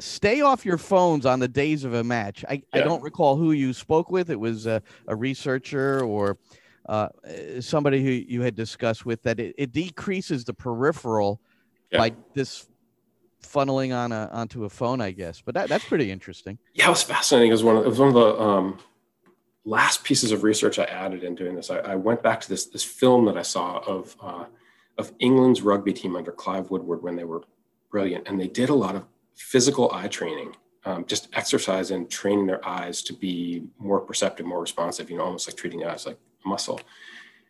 stay 0.00 0.40
off 0.40 0.64
your 0.64 0.78
phones 0.78 1.26
on 1.26 1.40
the 1.40 1.48
days 1.48 1.84
of 1.84 1.94
a 1.94 2.04
match. 2.04 2.44
I, 2.48 2.62
I 2.72 2.80
don't 2.80 3.02
recall 3.02 3.36
who 3.36 3.52
you 3.52 3.72
spoke 3.72 4.10
with. 4.10 4.30
It 4.30 4.38
was 4.38 4.66
a, 4.66 4.82
a 5.06 5.16
researcher 5.16 6.00
or 6.04 6.38
uh, 6.88 7.08
somebody 7.60 8.02
who 8.02 8.10
you 8.10 8.42
had 8.42 8.54
discussed 8.54 9.04
with 9.04 9.22
that 9.22 9.38
it, 9.40 9.54
it 9.58 9.72
decreases 9.72 10.44
the 10.44 10.54
peripheral 10.54 11.40
Yeah. 11.90 11.98
by 11.98 12.12
this 12.34 12.66
funneling 13.42 13.94
on 13.96 14.10
a 14.12 14.28
onto 14.32 14.64
a 14.64 14.68
phone, 14.68 15.00
I 15.00 15.10
guess. 15.12 15.40
But 15.40 15.54
that, 15.54 15.68
that's 15.68 15.84
pretty 15.84 16.10
interesting. 16.10 16.58
Yeah, 16.74 16.86
it 16.86 16.90
was 16.90 17.02
fascinating. 17.02 17.50
It 17.50 17.54
was 17.54 17.64
one 17.64 17.76
of, 17.76 17.84
it 17.84 17.88
was 17.88 17.98
one 17.98 18.08
of 18.08 18.14
the 18.14 18.40
um, 18.40 18.78
last 19.64 20.02
pieces 20.04 20.32
of 20.32 20.42
research 20.42 20.78
I 20.78 20.84
added 20.84 21.24
in 21.24 21.34
doing 21.34 21.54
this. 21.54 21.70
I, 21.70 21.78
I 21.78 21.94
went 21.94 22.22
back 22.22 22.40
to 22.42 22.48
this 22.48 22.66
this 22.66 22.84
film 22.84 23.24
that 23.26 23.36
I 23.36 23.42
saw 23.42 23.78
of 23.78 24.16
uh, 24.20 24.44
of 24.96 25.12
England's 25.18 25.62
rugby 25.62 25.92
team 25.92 26.16
under 26.16 26.32
Clive 26.32 26.70
Woodward 26.70 27.02
when 27.02 27.16
they 27.16 27.24
were 27.24 27.42
brilliant, 27.90 28.26
and 28.28 28.40
they 28.40 28.48
did 28.48 28.70
a 28.70 28.74
lot 28.74 28.96
of 28.96 29.04
physical 29.38 29.90
eye 29.92 30.08
training, 30.08 30.54
um, 30.84 31.04
just 31.06 31.28
exercise 31.32 31.90
and 31.90 32.10
training 32.10 32.46
their 32.46 32.66
eyes 32.66 33.02
to 33.02 33.12
be 33.12 33.62
more 33.78 34.00
perceptive, 34.00 34.46
more 34.46 34.60
responsive. 34.60 35.10
You 35.10 35.18
know, 35.18 35.24
almost 35.24 35.48
like 35.48 35.56
treating 35.56 35.84
eyes 35.84 36.06
like 36.06 36.18
muscle. 36.44 36.80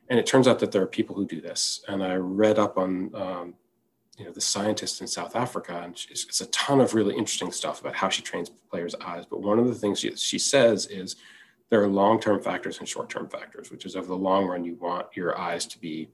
And 0.09 0.19
it 0.19 0.27
turns 0.27 0.49
out 0.49 0.59
that 0.61 0.73
there 0.73 0.83
are 0.83 0.87
people 0.87 1.15
who 1.15 1.27
do 1.27 1.41
this. 1.41 1.85
And 1.89 2.03
I 2.03 2.15
read 2.15 2.59
up 2.59 2.79
on 2.79 3.11
um, 3.15 3.55
you 4.17 4.25
know 4.25 4.33
the 4.33 4.41
scientist 4.41 5.01
in 5.01 5.07
South 5.07 5.37
Africa, 5.37 5.81
and 5.83 5.95
it's 6.11 6.41
a 6.41 6.47
ton 6.47 6.81
of 6.81 6.95
really 6.95 7.17
interesting 7.17 7.53
stuff 7.53 7.81
about 7.81 7.95
how 7.95 8.09
she 8.09 8.23
trains 8.23 8.51
players' 8.71 8.95
eyes. 9.01 9.25
But 9.27 9.43
one 9.43 9.59
of 9.59 9.69
the 9.69 9.75
things 9.75 10.01
she, 10.01 10.15
she 10.17 10.39
says 10.39 10.87
is 10.87 11.17
there 11.71 11.83
are 11.83 11.89
long-term 11.89 12.43
factors 12.43 12.79
and 12.79 12.89
short-term 12.89 13.29
factors, 13.29 13.71
which 13.71 13.85
is 13.85 13.95
over 13.95 14.09
the 14.09 14.17
long 14.17 14.47
run 14.47 14.65
you 14.65 14.75
want 14.77 15.07
your 15.15 15.39
eyes 15.39 15.67
to 15.67 15.79
be 15.79 16.09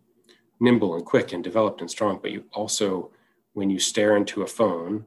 nimble 0.60 0.96
and 0.96 1.04
quick 1.04 1.32
and 1.32 1.42
developed 1.42 1.80
and 1.80 1.90
strong, 1.90 2.18
but 2.20 2.30
you 2.30 2.44
also 2.52 3.10
when 3.54 3.70
you 3.70 3.78
stare 3.78 4.16
into 4.16 4.42
a 4.42 4.46
phone, 4.46 5.06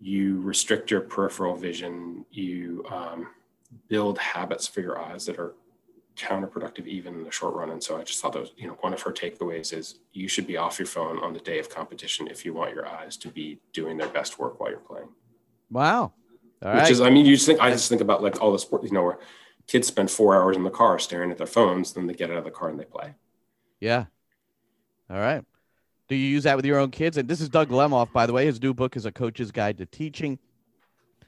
you 0.00 0.40
restrict 0.40 0.90
your 0.90 1.00
peripheral 1.02 1.56
vision. 1.56 2.24
You 2.30 2.84
um, 2.90 3.28
build 3.88 4.18
habits 4.18 4.66
for 4.66 4.80
your 4.80 4.98
eyes 4.98 5.26
that 5.26 5.38
are 5.38 5.54
counterproductive 6.16 6.86
even 6.86 7.14
in 7.14 7.24
the 7.24 7.30
short 7.30 7.54
run. 7.54 7.70
And 7.70 7.82
so 7.82 7.98
I 7.98 8.02
just 8.02 8.20
thought 8.20 8.32
that 8.32 8.40
was, 8.40 8.52
you 8.56 8.66
know, 8.66 8.76
one 8.80 8.92
of 8.92 9.00
her 9.02 9.12
takeaways 9.12 9.72
is 9.72 10.00
you 10.12 10.28
should 10.28 10.46
be 10.46 10.56
off 10.56 10.78
your 10.78 10.86
phone 10.86 11.18
on 11.18 11.32
the 11.32 11.40
day 11.40 11.58
of 11.58 11.70
competition 11.70 12.26
if 12.28 12.44
you 12.44 12.52
want 12.52 12.74
your 12.74 12.86
eyes 12.86 13.16
to 13.18 13.28
be 13.28 13.58
doing 13.72 13.96
their 13.96 14.08
best 14.08 14.38
work 14.38 14.60
while 14.60 14.70
you're 14.70 14.80
playing. 14.80 15.08
Wow. 15.70 16.12
All 16.62 16.74
Which 16.74 16.82
right. 16.82 16.90
is, 16.90 17.00
I 17.00 17.08
mean, 17.10 17.24
you 17.24 17.36
just 17.36 17.46
think, 17.46 17.60
I 17.60 17.70
just 17.70 17.88
think 17.88 18.00
about 18.02 18.22
like 18.22 18.40
all 18.40 18.52
the 18.52 18.58
sport, 18.58 18.82
you 18.82 18.90
know, 18.90 19.02
where 19.04 19.18
kids 19.66 19.88
spend 19.88 20.10
four 20.10 20.34
hours 20.34 20.56
in 20.56 20.64
the 20.64 20.70
car 20.70 20.98
staring 20.98 21.30
at 21.30 21.38
their 21.38 21.46
phones, 21.46 21.92
then 21.92 22.06
they 22.06 22.12
get 22.12 22.30
out 22.30 22.36
of 22.36 22.44
the 22.44 22.50
car 22.50 22.68
and 22.68 22.78
they 22.78 22.84
play. 22.84 23.14
yeah. 23.80 24.06
All 25.08 25.18
right. 25.18 25.44
Do 26.10 26.16
you 26.16 26.26
use 26.26 26.42
that 26.42 26.56
with 26.56 26.66
your 26.66 26.80
own 26.80 26.90
kids? 26.90 27.16
And 27.18 27.28
this 27.28 27.40
is 27.40 27.48
Doug 27.48 27.68
Lemov, 27.68 28.12
by 28.12 28.26
the 28.26 28.32
way. 28.32 28.44
His 28.44 28.60
new 28.60 28.74
book 28.74 28.96
is 28.96 29.06
A 29.06 29.12
Coach's 29.12 29.52
Guide 29.52 29.78
to 29.78 29.86
Teaching, 29.86 30.40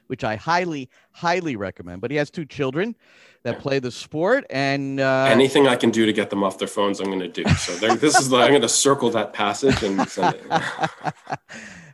which 0.07 0.25
I 0.25 0.35
highly, 0.35 0.89
highly 1.13 1.55
recommend. 1.55 2.01
But 2.01 2.11
he 2.11 2.17
has 2.17 2.29
two 2.29 2.43
children 2.43 2.93
that 3.43 3.59
play 3.59 3.79
the 3.79 3.91
sport, 3.91 4.45
and 4.49 4.99
uh, 4.99 5.27
Anything 5.29 5.69
I 5.69 5.77
can 5.77 5.89
do 5.89 6.05
to 6.05 6.11
get 6.11 6.29
them 6.29 6.43
off 6.43 6.57
their 6.57 6.67
phones, 6.67 6.99
I'm 6.99 7.05
going 7.05 7.19
to 7.21 7.29
do. 7.29 7.45
So 7.51 7.73
there, 7.75 7.95
this 7.95 8.19
is, 8.19 8.27
the, 8.27 8.35
I'm 8.35 8.49
going 8.49 8.61
to 8.61 8.67
circle 8.67 9.09
that 9.11 9.31
passage 9.31 9.81
and 9.83 10.05
send 10.09 10.35
it. 10.35 10.51
All 10.51 11.39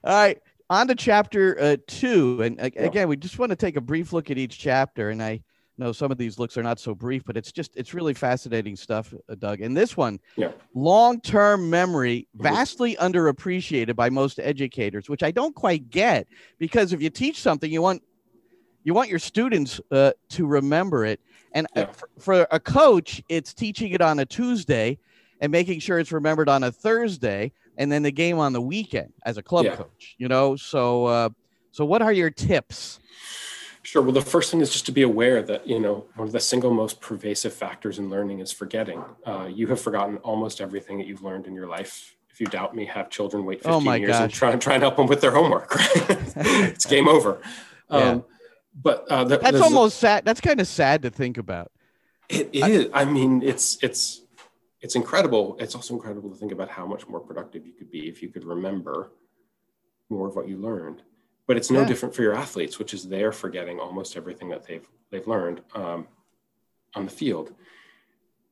right, 0.03 0.39
on 0.71 0.87
to 0.87 0.95
chapter 0.95 1.61
uh, 1.61 1.77
two, 1.85 2.41
and 2.41 2.59
again, 2.59 3.07
we 3.07 3.17
just 3.17 3.37
want 3.37 3.51
to 3.51 3.55
take 3.55 3.75
a 3.75 3.81
brief 3.81 4.13
look 4.13 4.31
at 4.31 4.39
each 4.39 4.57
chapter. 4.57 5.11
And 5.11 5.21
I 5.21 5.41
know 5.79 5.91
some 5.91 6.11
of 6.11 6.17
these 6.17 6.37
looks 6.37 6.57
are 6.57 6.63
not 6.63 6.79
so 6.79 6.93
brief, 6.93 7.23
but 7.25 7.37
it's 7.37 7.51
just 7.51 7.75
it's 7.75 7.93
really 7.93 8.13
fascinating 8.13 8.75
stuff, 8.75 9.13
uh, 9.29 9.35
Doug. 9.35 9.61
And 9.61 9.75
this 9.75 9.97
one, 9.97 10.19
Yeah. 10.37 10.49
long-term 10.75 11.69
memory, 11.69 12.27
Mhm. 12.37 12.43
vastly 12.43 12.95
underappreciated 12.97 13.95
by 13.95 14.09
most 14.09 14.39
educators, 14.39 15.09
which 15.09 15.23
I 15.23 15.31
don't 15.31 15.55
quite 15.55 15.89
get 15.89 16.27
because 16.59 16.93
if 16.93 17.01
you 17.01 17.09
teach 17.09 17.39
something, 17.39 17.71
you 17.71 17.81
want 17.81 18.03
you 18.85 18.93
want 18.93 19.09
your 19.09 19.19
students 19.19 19.81
uh, 19.91 20.11
to 20.29 20.45
remember 20.47 21.05
it. 21.05 21.19
And 21.53 21.67
uh, 21.75 21.81
Yeah. 21.81 21.85
for, 21.91 22.09
for 22.19 22.47
a 22.51 22.59
coach, 22.59 23.21
it's 23.27 23.53
teaching 23.53 23.91
it 23.91 24.01
on 24.01 24.19
a 24.19 24.25
Tuesday 24.25 24.97
and 25.41 25.51
making 25.51 25.79
sure 25.81 25.99
it's 25.99 26.11
remembered 26.13 26.47
on 26.49 26.63
a 26.63 26.71
Thursday, 26.71 27.51
and 27.77 27.91
then 27.91 28.03
the 28.03 28.11
game 28.11 28.39
on 28.39 28.53
the 28.53 28.61
weekend 28.61 29.13
as 29.25 29.37
a 29.37 29.43
club 29.43 29.65
Yeah. 29.65 29.75
coach. 29.75 30.15
You 30.17 30.27
know, 30.29 30.55
so 30.55 31.05
uh, 31.05 31.29
so 31.71 31.85
what 31.85 32.01
are 32.01 32.13
your 32.13 32.29
tips? 32.29 32.99
Sure. 33.83 34.01
Well, 34.01 34.11
the 34.11 34.21
first 34.21 34.51
thing 34.51 34.59
is 34.61 34.71
just 34.71 34.85
to 34.87 34.91
be 34.91 35.01
aware 35.03 35.41
that, 35.41 35.65
you 35.67 35.79
know, 35.79 36.05
one 36.15 36.27
of 36.27 36.31
the 36.33 36.39
single 36.39 36.71
most 36.73 36.99
pervasive 37.01 37.53
factors 37.53 37.97
in 37.97 38.09
learning 38.09 38.39
is 38.39 38.51
forgetting. 38.51 39.03
Uh, 39.25 39.47
you 39.51 39.67
have 39.67 39.79
forgotten 39.81 40.17
almost 40.17 40.59
everything 40.61 40.97
that 40.97 41.07
you've 41.07 41.23
learned 41.23 41.47
in 41.47 41.53
your 41.55 41.67
life. 41.67 42.15
If 42.29 42.39
you 42.41 42.47
doubt 42.47 42.75
me, 42.75 42.85
have 42.85 43.09
children 43.09 43.45
wait 43.45 43.63
15 43.63 43.73
Oh 43.87 43.93
years 43.93 44.15
and 44.17 44.29
gosh. 44.29 44.37
try, 44.37 44.55
try 44.57 44.73
and 44.75 44.83
help 44.83 44.97
them 44.97 45.07
with 45.07 45.21
their 45.21 45.31
homework. 45.31 45.75
Right? 45.75 46.31
it's 46.35 46.85
game 46.85 47.07
over. 47.07 47.41
Yeah. 47.91 47.97
Um, 47.97 48.25
but 48.79 49.05
uh, 49.09 49.23
That's 49.23 49.57
a- 49.57 49.63
almost 49.63 49.97
sad. 49.97 50.23
That's 50.23 50.39
kind 50.39 50.59
of 50.61 50.67
sad 50.67 51.01
to 51.01 51.09
think 51.09 51.39
about. 51.39 51.71
It 52.29 52.49
is. 52.53 52.85
I 52.93 53.03
mean, 53.05 53.41
it's 53.41 53.79
it's 53.81 54.21
it's 54.79 54.95
incredible. 54.95 55.57
It's 55.59 55.73
also 55.73 55.95
incredible 55.95 56.29
to 56.29 56.35
think 56.35 56.51
about 56.51 56.69
how 56.69 56.85
much 56.85 57.07
more 57.07 57.19
productive 57.19 57.65
you 57.65 57.73
could 57.73 57.89
be 57.89 58.07
if 58.07 58.21
you 58.21 58.29
could 58.29 58.43
remember 58.45 59.11
more 60.11 60.27
of 60.27 60.35
what 60.35 60.47
you 60.47 60.57
learned. 60.57 61.01
But 61.49 61.57
it's 61.57 61.71
no 61.71 61.79
Yeah. 61.79 61.87
different 61.87 62.13
for 62.13 62.21
your 62.21 62.35
athletes, 62.35 62.77
which 62.77 62.93
is 62.93 63.09
they're 63.09 63.31
forgetting 63.31 63.79
almost 63.79 64.15
everything 64.15 64.49
that 64.49 64.65
they've 64.67 64.87
they've 65.09 65.25
learned 65.25 65.61
um, 65.73 66.07
on 66.93 67.05
the 67.05 67.11
field. 67.11 67.55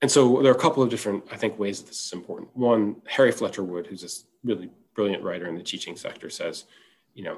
And 0.01 0.09
so 0.11 0.41
there 0.41 0.51
are 0.51 0.55
a 0.55 0.59
couple 0.59 0.81
of 0.81 0.89
different, 0.89 1.23
I 1.31 1.37
think, 1.37 1.59
ways 1.59 1.79
that 1.79 1.89
this 1.89 2.03
is 2.07 2.11
important. 2.13 2.49
One, 2.57 2.95
Harry 3.05 3.31
Fletcher 3.31 3.61
Wood, 3.63 3.85
who's 3.85 4.01
this 4.01 4.25
really 4.43 4.71
brilliant 4.95 5.21
writer 5.23 5.45
in 5.47 5.53
the 5.53 5.61
teaching 5.61 5.95
sector, 5.95 6.27
says, 6.31 6.65
you 7.13 7.23
know, 7.23 7.37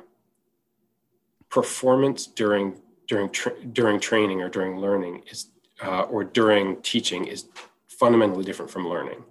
performance 1.49 2.25
during 2.25 2.81
during 3.07 3.29
tra- 3.29 3.61
during 3.65 3.99
training 3.99 4.41
or 4.41 4.47
during 4.47 4.77
learning 4.79 5.23
is 5.29 5.47
uh, 5.83 6.03
or 6.03 6.23
during 6.23 6.81
teaching 6.83 7.25
is 7.25 7.49
fundamentally 7.87 8.45
different 8.45 8.71
from 8.71 8.87
learning. 8.87 9.25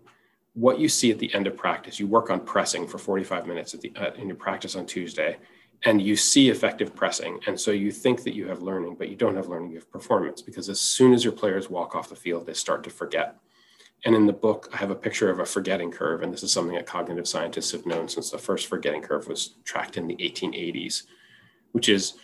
What 0.53 0.79
you 0.79 0.91
see 0.91 1.11
at 1.11 1.19
the 1.19 1.33
end 1.33 1.47
of 1.47 1.57
practice, 1.57 1.99
you 1.99 2.07
work 2.07 2.29
on 2.29 2.41
pressing 2.41 2.87
for 2.87 2.99
45 2.99 3.47
minutes 3.47 3.73
at 3.73 3.81
the, 3.81 3.93
uh, 3.97 4.13
in 4.19 4.27
your 4.27 4.37
practice 4.37 4.77
on 4.77 4.85
Tuesday, 4.85 5.39
and 5.85 6.03
you 6.03 6.17
see 6.17 6.51
effective 6.51 6.95
pressing. 6.95 7.39
And 7.47 7.59
so 7.59 7.71
you 7.71 7.93
think 7.93 8.25
that 8.25 8.35
you 8.35 8.49
have 8.49 8.63
learning, 8.63 8.97
but 8.99 9.09
you 9.09 9.17
don't 9.17 9.37
have 9.37 9.49
learning, 9.49 9.71
you 9.71 9.77
have 9.77 9.91
performance 9.91 10.43
because 10.43 10.69
as 10.69 10.81
soon 10.81 11.13
as 11.13 11.23
your 11.23 11.33
players 11.33 11.71
walk 11.71 11.95
off 11.95 12.09
the 12.09 12.17
field, 12.17 12.47
they 12.47 12.55
start 12.55 12.83
to 12.85 12.91
forget. 12.91 13.37
And 14.05 14.15
in 14.15 14.27
the 14.27 14.33
book, 14.33 14.69
I 14.73 14.77
have 14.77 14.91
a 14.91 14.97
picture 14.97 15.31
of 15.31 15.41
a 15.41 15.47
forgetting 15.47 15.91
curve. 15.91 16.23
And 16.23 16.33
this 16.33 16.43
is 16.43 16.53
something 16.53 16.75
that 16.75 16.87
cognitive 16.87 17.27
scientists 17.27 17.73
have 17.73 17.87
known 17.87 18.09
since 18.09 18.31
the 18.31 18.39
first 18.39 18.67
forgetting 18.67 19.03
curve 19.03 19.27
was 19.29 19.55
tracked 19.65 19.97
in 19.97 20.07
the 20.07 20.17
1880s, 20.17 21.05
which 21.73 21.89
is 21.89 22.15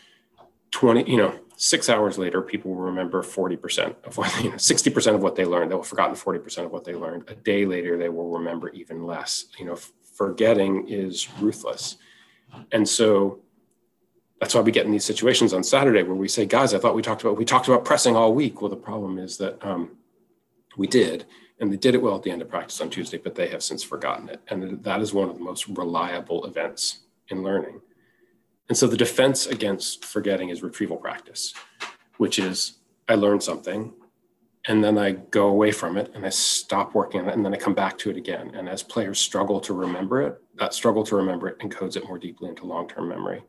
20, 0.71 1.09
you 1.09 1.17
know, 1.17 1.39
six 1.57 1.89
hours 1.89 2.19
later, 2.19 2.43
people 2.43 2.73
will 2.73 2.83
remember 2.83 3.23
40% 3.23 3.95
of 4.05 4.17
what, 4.17 4.37
you 4.43 4.51
know, 4.51 4.57
60% 4.57 5.15
of 5.15 5.23
what 5.23 5.37
they 5.37 5.45
learned. 5.45 5.71
They'll 5.71 5.79
have 5.79 5.87
forgotten 5.87 6.17
40% 6.17 6.65
of 6.65 6.73
what 6.73 6.85
they 6.85 6.95
learned. 6.95 7.25
A 7.29 7.35
day 7.35 7.65
later, 7.67 7.97
they 7.97 8.09
will 8.09 8.31
remember 8.31 8.69
even 8.71 9.05
less. 9.05 9.47
You 9.59 9.67
know, 9.67 9.77
forgetting 9.77 10.89
is 10.89 11.29
ruthless. 11.41 11.97
And 12.73 12.89
so 12.89 13.41
that's 14.41 14.55
why 14.55 14.61
we 14.61 14.73
get 14.73 14.87
in 14.87 14.93
these 14.93 15.05
situations 15.05 15.53
on 15.53 15.63
Saturday 15.63 16.03
where 16.03 16.15
we 16.15 16.29
say, 16.29 16.45
guys, 16.45 16.75
I 16.75 16.79
thought 16.79 16.95
we 16.95 17.03
talked 17.03 17.23
about, 17.23 17.37
we 17.37 17.45
talked 17.45 17.69
about 17.69 17.85
pressing 17.85 18.17
all 18.17 18.35
week. 18.35 18.61
Well, 18.61 18.71
the 18.71 18.77
problem 18.77 19.19
is 19.19 19.37
that 19.39 19.65
um, 19.65 19.97
we 20.77 20.87
did, 20.87 21.25
and 21.61 21.73
they 21.73 21.77
did 21.77 21.95
it 21.95 22.03
well 22.03 22.17
at 22.17 22.23
the 22.23 22.31
end 22.31 22.43
of 22.43 22.49
practice 22.49 22.81
on 22.81 22.91
Tuesday, 22.91 23.19
but 23.19 23.35
they 23.35 23.49
have 23.49 23.63
since 23.63 23.83
forgotten 23.83 24.29
it. 24.29 24.41
And 24.49 24.83
that 24.83 25.01
is 25.01 25.15
one 25.15 25.29
of 25.29 25.37
the 25.37 25.45
most 25.45 25.69
reliable 25.69 26.45
events 26.47 27.01
in 27.29 27.43
learning. 27.43 27.81
And 28.69 28.77
so 28.77 28.87
the 28.87 28.97
defense 28.97 29.47
against 29.47 30.05
forgetting 30.05 30.49
is 30.49 30.63
retrieval 30.63 30.97
practice, 30.97 31.55
which 32.17 32.39
is 32.39 32.79
I 33.09 33.15
learn 33.15 33.41
something 33.41 33.93
and 34.67 34.83
then 34.83 34.97
I 34.97 35.13
go 35.13 35.49
away 35.49 35.73
from 35.73 35.99
it 35.99 36.11
and 36.15 36.25
I 36.25 36.31
stop 36.31 36.95
working 36.95 37.21
on 37.21 37.29
it 37.29 37.35
and 37.35 37.45
then 37.45 37.53
I 37.53 37.59
come 37.59 37.75
back 37.75 37.99
to 37.99 38.11
it 38.11 38.17
again. 38.17 38.53
And 38.55 38.69
as 38.69 38.83
players 38.83 39.19
struggle 39.19 39.61
to 39.61 39.75
remember 39.75 40.23
it, 40.23 40.41
that 40.57 40.73
struggle 40.73 41.05
to 41.05 41.17
remember 41.17 41.49
it 41.49 41.59
encodes 41.59 41.97
it 41.97 42.07
more 42.07 42.19
deeply 42.19 42.49
into 42.49 42.65
long-term 42.65 43.09
memory. 43.09 43.43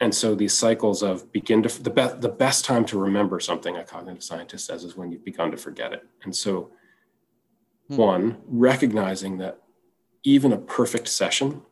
And 0.00 0.14
so 0.14 0.34
these 0.34 0.52
cycles 0.52 1.02
of 1.02 1.32
begin 1.32 1.62
to 1.62 1.82
the 1.82 1.90
best 1.90 2.20
the 2.20 2.28
best 2.28 2.64
time 2.64 2.84
to 2.86 2.98
remember 2.98 3.40
something, 3.40 3.76
a 3.76 3.84
cognitive 3.84 4.22
scientist 4.22 4.66
says, 4.66 4.84
is 4.84 4.96
when 4.96 5.10
you've 5.10 5.24
begun 5.24 5.50
to 5.50 5.56
forget 5.56 5.92
it. 5.92 6.06
And 6.24 6.34
so 6.34 6.70
Hmm. 7.88 7.96
one, 7.96 8.38
recognizing 8.46 9.38
that 9.38 9.60
even 10.24 10.52
a 10.52 10.58
perfect 10.58 11.08
session 11.08 11.62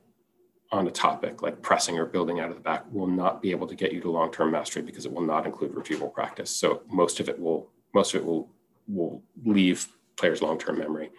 on 0.71 0.87
a 0.87 0.91
topic 0.91 1.43
like 1.43 1.63
pressing 1.63 1.99
or 1.99 2.07
building 2.07 2.41
out 2.41 2.51
of 2.51 2.57
the 2.57 2.63
back 2.63 2.85
will 2.93 3.07
not 3.07 3.43
be 3.43 3.51
able 3.51 3.67
to 3.67 3.75
get 3.75 3.93
you 3.93 4.01
to 4.01 4.11
long-term 4.11 4.51
mastery 4.51 4.83
because 4.83 5.07
it 5.07 5.13
will 5.13 5.23
not 5.23 5.47
include 5.47 5.75
retrieval 5.75 6.09
practice. 6.09 6.51
So 6.51 6.83
most 6.89 7.21
of 7.21 7.29
it 7.29 7.39
will 7.39 7.71
most 7.95 8.15
of 8.15 8.23
it 8.23 8.27
will 8.27 8.49
will 8.89 9.23
leave 9.45 9.89
players 10.17 10.43
long-term 10.43 10.79
memory. 10.79 11.11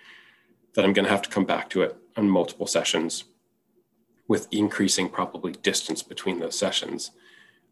That 0.76 0.86
I'm 0.86 0.94
going 0.94 1.06
to 1.06 1.12
have 1.12 1.22
to 1.24 1.30
come 1.30 1.46
back 1.46 1.70
to 1.70 1.82
it 1.84 1.96
on 2.18 2.30
multiple 2.30 2.68
sessions 2.68 3.26
with 4.28 4.48
increasing 4.52 5.10
probably 5.10 5.52
distance 5.54 6.02
between 6.02 6.40
those 6.40 6.58
sessions. 6.58 7.12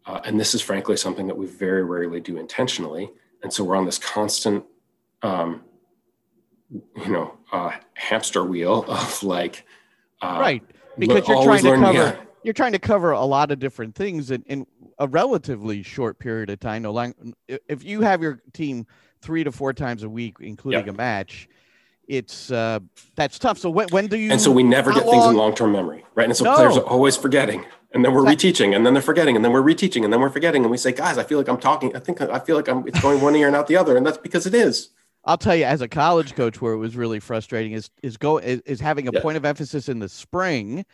Uh, 0.05 0.19
and 0.25 0.39
this 0.39 0.53
is 0.53 0.61
frankly 0.61 0.97
something 0.97 1.27
that 1.27 1.37
we 1.37 1.45
very 1.45 1.83
rarely 1.83 2.19
do 2.19 2.37
intentionally. 2.37 3.09
And 3.41 3.51
so 3.51 3.63
we're 3.63 3.75
on 3.75 3.85
this 3.85 3.97
constant, 3.97 4.63
um, 5.21 5.61
you 6.71 7.09
know, 7.09 7.33
uh, 7.51 7.71
hamster 7.95 8.43
wheel 8.43 8.85
of 8.87 9.23
like, 9.23 9.65
uh, 10.21 10.37
right. 10.39 10.63
Because 10.97 11.27
you're 11.27 11.43
trying 11.43 11.61
to 11.63 11.69
learning- 11.69 11.83
cover 11.83 11.97
yeah. 11.97 12.15
you're 12.43 12.53
trying 12.53 12.73
to 12.73 12.79
cover 12.79 13.11
a 13.11 13.23
lot 13.25 13.51
of 13.51 13.59
different 13.59 13.95
things 13.95 14.29
in, 14.29 14.43
and 14.47 14.67
a 14.99 15.07
relatively 15.07 15.81
short 15.81 16.19
period 16.19 16.49
of 16.49 16.59
time. 16.59 16.83
No 16.83 16.91
long, 16.91 17.13
if 17.47 17.83
you 17.83 18.01
have 18.01 18.21
your 18.21 18.41
team 18.53 18.85
three 19.21 19.43
to 19.43 19.51
four 19.51 19.73
times 19.73 20.03
a 20.03 20.09
week, 20.09 20.35
including 20.41 20.85
Yep. 20.85 20.93
a 20.93 20.97
match, 20.97 21.47
it's 22.07 22.51
uh, 22.51 22.79
that's 23.15 23.39
tough. 23.39 23.57
So 23.57 23.69
when 23.69 23.87
when 23.89 24.07
do 24.07 24.17
you? 24.17 24.31
And 24.31 24.41
so 24.41 24.51
we 24.51 24.63
never 24.63 24.91
get 24.91 25.03
things 25.03 25.13
in 25.13 25.19
long- 25.19 25.35
long-term 25.35 25.71
memory, 25.71 26.05
right? 26.15 26.25
And 26.27 26.35
so 26.35 26.43
No. 26.45 26.55
players 26.55 26.77
are 26.77 26.83
always 26.83 27.15
forgetting, 27.15 27.65
and 27.93 28.03
then 28.03 28.13
we're 28.13 28.23
That- 28.25 28.37
reteaching, 28.37 28.75
and 28.75 28.85
then 28.85 28.93
they're 28.93 29.01
forgetting, 29.03 29.35
and 29.35 29.43
then 29.43 29.51
we're 29.51 29.61
reteaching, 29.61 30.03
and 30.03 30.11
then 30.11 30.19
we're 30.19 30.29
forgetting, 30.29 30.63
and 30.63 30.71
we 30.71 30.77
say, 30.77 30.91
guys, 30.91 31.17
I 31.17 31.23
feel 31.23 31.37
like 31.37 31.47
I'm 31.47 31.57
talking. 31.59 31.95
I 31.95 31.99
think 31.99 32.21
I 32.21 32.39
feel 32.39 32.55
like 32.55 32.67
I'm. 32.67 32.87
It's 32.87 32.99
going 33.01 33.21
one 33.21 33.35
ear 33.35 33.47
and 33.47 33.55
out 33.55 33.67
the 33.67 33.77
other, 33.77 33.95
and 33.97 34.05
that's 34.05 34.17
because 34.17 34.45
it 34.45 34.53
is. 34.53 34.89
I'll 35.25 35.37
tell 35.37 35.55
you, 35.55 35.63
as 35.63 35.81
a 35.81 35.87
college 35.87 36.35
coach, 36.35 36.61
where 36.61 36.73
it 36.73 36.77
was 36.77 36.95
really 36.97 37.19
frustrating 37.19 37.71
is 37.71 37.89
is 38.01 38.17
go 38.17 38.37
is, 38.39 38.59
is 38.65 38.79
having 38.81 39.07
a 39.07 39.11
Yeah. 39.13 39.21
point 39.21 39.37
of 39.37 39.45
emphasis 39.45 39.87
in 39.89 39.99
the 39.99 40.09
spring. 40.09 40.85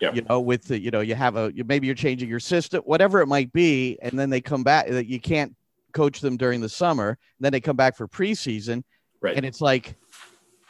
Yeah. 0.00 0.12
You 0.12 0.22
know, 0.28 0.40
with 0.40 0.64
the 0.64 0.80
you 0.80 0.90
know 0.90 1.00
you 1.00 1.14
have 1.16 1.36
a 1.36 1.52
you, 1.54 1.64
maybe 1.64 1.86
you're 1.86 1.94
changing 1.96 2.28
your 2.28 2.40
system, 2.40 2.82
whatever 2.84 3.20
it 3.20 3.26
might 3.26 3.52
be, 3.52 3.98
and 4.02 4.18
then 4.18 4.30
they 4.30 4.40
come 4.40 4.62
back 4.64 4.88
that 4.88 5.06
you 5.06 5.20
can't 5.20 5.54
coach 5.92 6.20
them 6.20 6.36
during 6.36 6.60
the 6.60 6.68
summer. 6.68 7.18
Then 7.40 7.50
they 7.52 7.60
come 7.60 7.74
back 7.76 7.96
for 7.96 8.06
preseason, 8.06 8.82
Right. 9.20 9.36
and 9.36 9.44
it's 9.44 9.60
like 9.60 9.96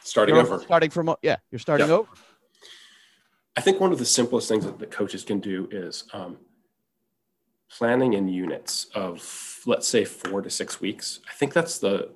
Starting 0.03 0.35
you're 0.35 0.43
over. 0.45 0.59
starting 0.59 0.89
from 0.89 1.15
yeah, 1.21 1.37
you're 1.51 1.59
starting 1.59 1.87
Yeah. 1.87 1.93
over. 1.93 2.09
I 3.55 3.61
think 3.61 3.79
one 3.79 3.91
of 3.91 3.99
the 3.99 4.05
simplest 4.05 4.47
things 4.47 4.65
that 4.65 4.79
the 4.79 4.85
coaches 4.85 5.23
can 5.23 5.39
do 5.39 5.67
is 5.71 6.05
um, 6.13 6.37
planning 7.69 8.13
in 8.13 8.27
units 8.27 8.85
of, 8.95 9.59
let's 9.65 9.87
say, 9.87 10.05
four 10.05 10.41
to 10.41 10.49
six 10.49 10.79
weeks. 10.79 11.19
I 11.29 11.33
think 11.33 11.53
that's 11.53 11.77
the 11.79 12.11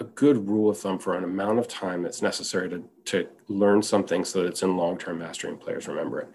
a 0.00 0.04
good 0.04 0.46
rule 0.48 0.70
of 0.70 0.78
thumb 0.78 0.98
for 0.98 1.16
an 1.16 1.24
amount 1.24 1.58
of 1.58 1.66
time 1.66 2.02
that's 2.02 2.22
necessary 2.22 2.68
to, 2.68 2.84
to 3.06 3.26
learn 3.48 3.82
something 3.82 4.24
so 4.24 4.42
that 4.42 4.48
it's 4.48 4.62
in 4.62 4.76
long-term 4.76 5.18
mastery 5.18 5.50
and 5.50 5.58
players 5.58 5.88
remember 5.88 6.20
it, 6.20 6.28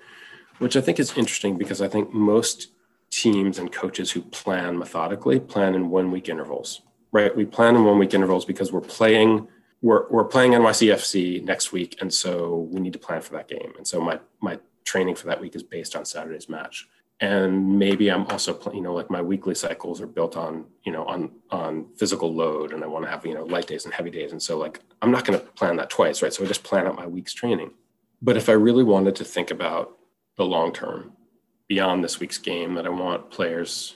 which 0.58 0.76
I 0.76 0.82
think 0.82 1.00
is 1.00 1.18
interesting 1.18 1.58
because 1.58 1.82
I 1.82 1.88
think 1.88 2.12
most 2.12 2.72
teams 3.10 3.60
and 3.60 3.72
coaches 3.72 4.12
who 4.12 4.22
plan 4.22 4.78
methodically 4.78 5.40
plan 5.40 5.76
in 5.76 5.90
one 5.90 6.12
week 6.12 6.28
intervals, 6.28 6.82
right? 7.14 7.34
We 7.34 7.46
plan 7.46 7.76
in 7.78 7.86
one 7.86 8.00
week 8.00 8.14
intervals 8.14 8.44
because 8.44 8.74
we're 8.74 8.82
playing 8.82 9.48
we're, 9.84 10.10
we're 10.10 10.24
playing 10.24 10.54
NYCFC 10.54 11.44
next 11.44 11.74
week, 11.74 11.98
and 12.00 12.12
so 12.12 12.70
we 12.72 12.80
need 12.80 12.94
to 12.94 13.00
plan 13.00 13.22
for 13.22 13.34
that 13.34 13.50
game. 13.50 13.74
And 13.78 13.86
so 13.86 14.00
my 14.02 14.20
my 14.42 14.58
training 14.86 15.16
for 15.16 15.28
that 15.28 15.40
week 15.40 15.56
is 15.56 15.64
based 15.64 15.96
on 15.96 16.06
Saturday's 16.06 16.50
match. 16.50 16.88
And 17.20 17.78
maybe 17.78 18.10
I'm 18.10 18.26
also, 18.28 18.54
pl- 18.54 18.74
you 18.74 18.82
know, 18.82 18.94
like 18.94 19.10
my 19.10 19.22
weekly 19.22 19.56
cycles 19.56 20.02
are 20.02 20.08
built 20.08 20.36
on, 20.36 20.66
you 20.86 20.92
know, 20.92 21.06
on 21.06 21.32
on 21.52 21.88
physical 21.98 22.34
load, 22.34 22.72
and 22.72 22.82
I 22.84 22.88
want 22.88 23.04
to 23.06 23.12
have, 23.12 23.26
you 23.26 23.34
know, 23.34 23.44
light 23.44 23.68
days 23.68 23.84
and 23.84 23.94
heavy 23.94 24.10
days. 24.10 24.32
And 24.32 24.42
so, 24.42 24.58
like, 24.58 24.80
I'm 25.02 25.12
not 25.12 25.26
going 25.26 25.38
to 25.38 25.46
plan 25.46 25.76
that 25.76 25.90
twice, 25.90 26.22
right? 26.22 26.34
So 26.34 26.44
I 26.44 26.48
just 26.48 26.64
plan 26.64 26.88
out 26.88 26.96
my 26.96 27.06
week's 27.06 27.34
training. 27.34 27.72
But 28.22 28.38
if 28.38 28.48
I 28.48 28.54
really 28.54 28.86
wanted 28.86 29.18
to 29.18 29.26
think 29.26 29.52
about 29.52 29.98
the 30.38 30.46
long 30.46 30.72
term, 30.72 31.12
beyond 31.68 32.04
this 32.04 32.22
week's 32.22 32.38
game, 32.38 32.74
that 32.76 32.86
I 32.86 32.90
want 32.90 33.32
players 33.32 33.96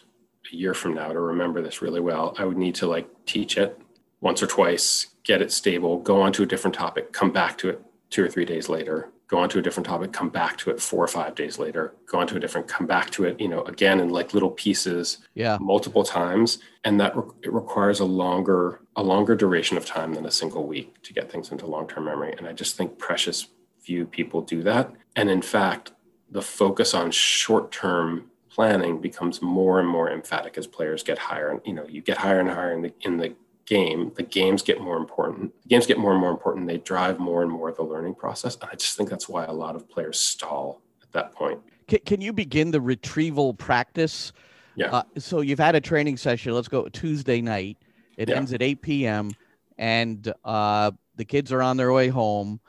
a 0.51 0.56
year 0.56 0.74
from 0.74 0.95
now 0.95 1.13
to 1.13 1.19
remember 1.19 1.62
this 1.62 1.81
really 1.81 2.01
well, 2.01 2.36
I 2.38 2.44
would 2.44 2.57
need 2.57 2.75
to 2.75 2.88
like 2.88 3.07
teach 3.25 3.57
it 3.57 3.80
once 4.19 4.42
or 4.42 4.48
twice, 4.48 5.07
get 5.28 5.42
it 5.42 5.52
stable, 5.52 6.00
go 6.00 6.22
on 6.22 6.32
to 6.32 6.44
a 6.44 6.46
different 6.46 6.74
topic, 6.74 7.12
come 7.12 7.32
back 7.32 7.58
to 7.58 7.70
it 7.70 7.82
two 8.10 8.24
or 8.24 8.30
three 8.30 8.46
days 8.46 8.70
later, 8.70 9.12
go 9.28 9.38
on 9.38 9.50
to 9.50 9.60
a 9.60 9.62
different 9.62 9.86
topic, 9.86 10.14
come 10.14 10.30
back 10.30 10.58
to 10.58 10.70
it 10.70 10.82
four 10.82 11.04
or 11.04 11.08
five 11.08 11.36
days 11.36 11.60
later, 11.60 11.94
go 12.06 12.18
on 12.20 12.26
to 12.28 12.38
a 12.38 12.40
different, 12.40 12.66
come 12.66 12.88
back 12.88 13.10
to 13.10 13.26
it, 13.26 13.38
you 13.40 13.50
know, 13.50 13.62
again 13.64 14.00
in 14.00 14.10
like 14.10 14.34
little 14.34 14.52
pieces 14.52 15.18
Yeah, 15.36 15.58
multiple 15.60 16.06
times. 16.06 16.60
And 16.86 16.98
that 17.02 17.16
re- 17.16 17.30
it 17.44 17.52
requires 17.52 18.00
a 18.00 18.06
longer, 18.06 18.80
a 18.96 19.04
longer 19.04 19.36
duration 19.36 19.76
of 19.76 19.86
time 19.86 20.14
than 20.14 20.26
a 20.26 20.32
single 20.32 20.66
week 20.66 21.02
to 21.04 21.14
get 21.14 21.30
things 21.30 21.52
into 21.52 21.66
long-term 21.66 22.06
memory. 22.06 22.34
And 22.38 22.48
I 22.48 22.54
just 22.54 22.78
think 22.78 22.98
precious 22.98 23.48
few 23.82 24.06
people 24.06 24.42
do 24.42 24.64
that. 24.64 24.94
And 25.18 25.30
in 25.30 25.42
fact, 25.42 25.92
the 26.32 26.42
focus 26.42 26.94
on 26.94 27.12
short-term 27.12 28.32
planning 28.50 29.02
becomes 29.02 29.42
more 29.42 29.80
and 29.80 29.88
more 29.88 30.10
emphatic 30.10 30.58
as 30.58 30.68
players 30.68 31.04
get 31.04 31.18
higher. 31.18 31.50
And 31.50 31.60
you 31.66 31.74
know, 31.74 31.86
you 31.86 32.02
get 32.02 32.18
higher 32.18 32.40
and 32.40 32.50
higher 32.50 32.72
in 32.72 32.82
the 32.82 32.94
in 33.02 33.18
the 33.18 33.36
game, 33.68 34.12
the 34.16 34.24
games 34.24 34.64
get 34.64 34.81
more 34.81 34.98
important. 34.98 35.54
The 35.64 35.69
games 35.69 35.86
get 35.86 36.00
more 36.00 36.12
and 36.14 36.19
more 36.19 36.31
important. 36.31 36.66
They 36.68 36.78
drive 36.78 37.19
more 37.19 37.44
and 37.44 37.52
more 37.52 37.69
of 37.69 37.75
the 37.75 37.84
learning 37.84 38.16
process. 38.16 38.56
And 38.56 38.69
I 38.72 38.75
just 38.75 38.98
think 38.98 39.10
that's 39.10 39.30
why 39.30 39.46
a 39.46 39.54
lot 39.54 39.75
of 39.75 39.88
players 39.88 40.19
stall 40.19 40.81
at 41.04 41.12
that 41.12 41.34
point. 41.34 41.60
can, 41.88 42.00
can 42.06 42.22
you 42.22 42.34
begin 42.34 42.72
the 42.72 42.81
retrieval 42.81 43.54
practice? 43.54 44.34
Yeah. 44.75 44.88
Uh, 44.88 45.04
so 45.18 45.42
you've 45.42 45.60
had 45.60 45.75
a 45.75 45.81
training 45.81 46.18
session. 46.18 46.54
Let's 46.54 46.68
go 46.68 46.88
Tuesday 46.90 47.42
night. 47.42 47.78
It 48.18 48.30
Yeah. 48.30 48.38
ends 48.38 48.54
at 48.54 48.62
8 48.62 48.81
p.m. 48.81 49.31
and 49.78 50.34
uh, 50.44 50.92
the 51.18 51.25
kids 51.25 51.52
are 51.52 51.62
on 51.62 51.78
their 51.78 51.92
way 51.92 52.08
home. 52.08 52.60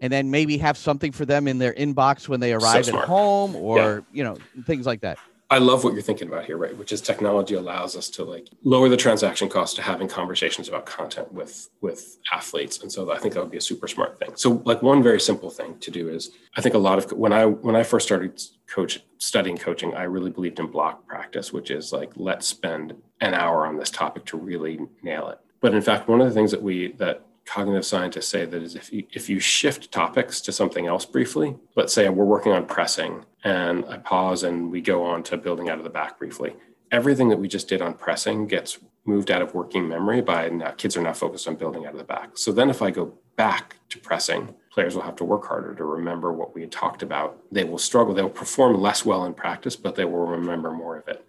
And 0.00 0.12
then 0.12 0.30
maybe 0.30 0.58
have 0.58 0.76
something 0.76 1.12
for 1.12 1.24
them 1.24 1.48
in 1.48 1.56
their 1.56 1.72
inbox 1.72 2.28
when 2.28 2.38
they 2.38 2.52
arrive 2.52 2.86
at 2.88 2.94
home, 2.94 3.56
or 3.56 4.04
you 4.12 4.22
know 4.22 4.36
things 4.66 4.84
like 4.84 5.00
that. 5.00 5.18
I 5.54 5.58
love 5.58 5.84
what 5.84 5.92
you're 5.92 6.02
thinking 6.02 6.26
about 6.26 6.46
here, 6.46 6.56
right? 6.56 6.76
Which 6.76 6.90
is 6.90 7.00
technology 7.00 7.54
allows 7.54 7.94
us 7.94 8.08
to 8.10 8.24
like 8.24 8.48
lower 8.64 8.88
the 8.88 8.96
transaction 8.96 9.48
cost 9.48 9.76
to 9.76 9.82
having 9.82 10.08
conversations 10.08 10.68
about 10.68 10.84
content 10.84 11.32
with 11.32 11.68
with 11.80 12.18
athletes, 12.32 12.82
and 12.82 12.90
so 12.90 13.12
I 13.12 13.18
think 13.18 13.34
that 13.34 13.40
would 13.40 13.52
be 13.52 13.58
a 13.58 13.68
super 13.70 13.86
smart 13.86 14.18
thing. 14.18 14.32
So, 14.34 14.60
like 14.64 14.82
one 14.82 15.00
very 15.00 15.20
simple 15.20 15.50
thing 15.50 15.78
to 15.78 15.92
do 15.92 16.08
is, 16.08 16.32
I 16.56 16.60
think 16.60 16.74
a 16.74 16.78
lot 16.78 16.98
of 16.98 17.12
when 17.12 17.32
I 17.32 17.46
when 17.46 17.76
I 17.76 17.84
first 17.84 18.04
started 18.04 18.42
coach 18.66 19.04
studying 19.18 19.56
coaching, 19.56 19.94
I 19.94 20.02
really 20.02 20.32
believed 20.32 20.58
in 20.58 20.66
block 20.66 21.06
practice, 21.06 21.52
which 21.52 21.70
is 21.70 21.92
like 21.92 22.10
let's 22.16 22.48
spend 22.48 22.92
an 23.20 23.34
hour 23.34 23.64
on 23.64 23.76
this 23.76 23.90
topic 23.90 24.24
to 24.26 24.36
really 24.36 24.80
nail 25.04 25.28
it. 25.28 25.38
But 25.60 25.72
in 25.72 25.82
fact, 25.82 26.08
one 26.08 26.20
of 26.20 26.26
the 26.26 26.34
things 26.34 26.50
that 26.50 26.64
we 26.64 26.94
that 26.94 27.22
cognitive 27.44 27.84
scientists 27.84 28.28
say 28.28 28.44
that 28.44 28.60
is 28.62 28.74
if 28.74 28.92
you 28.92 29.04
if 29.12 29.28
you 29.28 29.38
shift 29.38 29.92
topics 29.92 30.40
to 30.40 30.50
something 30.50 30.86
else 30.86 31.04
briefly 31.04 31.54
let's 31.76 31.92
say 31.92 32.08
we're 32.08 32.24
working 32.24 32.52
on 32.52 32.64
pressing 32.64 33.24
and 33.44 33.84
i 33.86 33.96
pause 33.98 34.42
and 34.42 34.70
we 34.70 34.80
go 34.80 35.04
on 35.04 35.22
to 35.22 35.36
building 35.36 35.68
out 35.68 35.78
of 35.78 35.84
the 35.84 35.90
back 35.90 36.18
briefly. 36.18 36.54
Everything 36.90 37.28
that 37.28 37.38
we 37.38 37.48
just 37.48 37.68
did 37.68 37.82
on 37.82 37.94
pressing 37.94 38.46
gets 38.46 38.78
moved 39.04 39.30
out 39.30 39.42
of 39.42 39.54
working 39.54 39.88
memory 39.88 40.20
by 40.20 40.48
now 40.48 40.70
kids 40.72 40.96
are 40.96 41.02
now 41.02 41.12
focused 41.12 41.46
on 41.46 41.56
building 41.56 41.86
out 41.86 41.92
of 41.92 41.98
the 41.98 42.04
back. 42.04 42.36
So 42.38 42.52
then 42.52 42.70
if 42.70 42.82
i 42.82 42.90
go 42.90 43.14
back 43.36 43.76
to 43.90 43.98
pressing 43.98 44.54
players 44.70 44.94
will 44.94 45.02
have 45.02 45.16
to 45.16 45.24
work 45.24 45.46
harder 45.46 45.74
to 45.74 45.84
remember 45.84 46.32
what 46.32 46.54
we 46.54 46.60
had 46.60 46.72
talked 46.72 47.02
about. 47.02 47.38
They 47.52 47.64
will 47.64 47.78
struggle. 47.78 48.12
They 48.12 48.22
will 48.22 48.30
perform 48.30 48.80
less 48.80 49.04
well 49.04 49.24
in 49.24 49.34
practice 49.34 49.76
but 49.76 49.94
they 49.94 50.04
will 50.04 50.26
remember 50.26 50.72
more 50.72 50.96
of 50.96 51.06
it. 51.08 51.24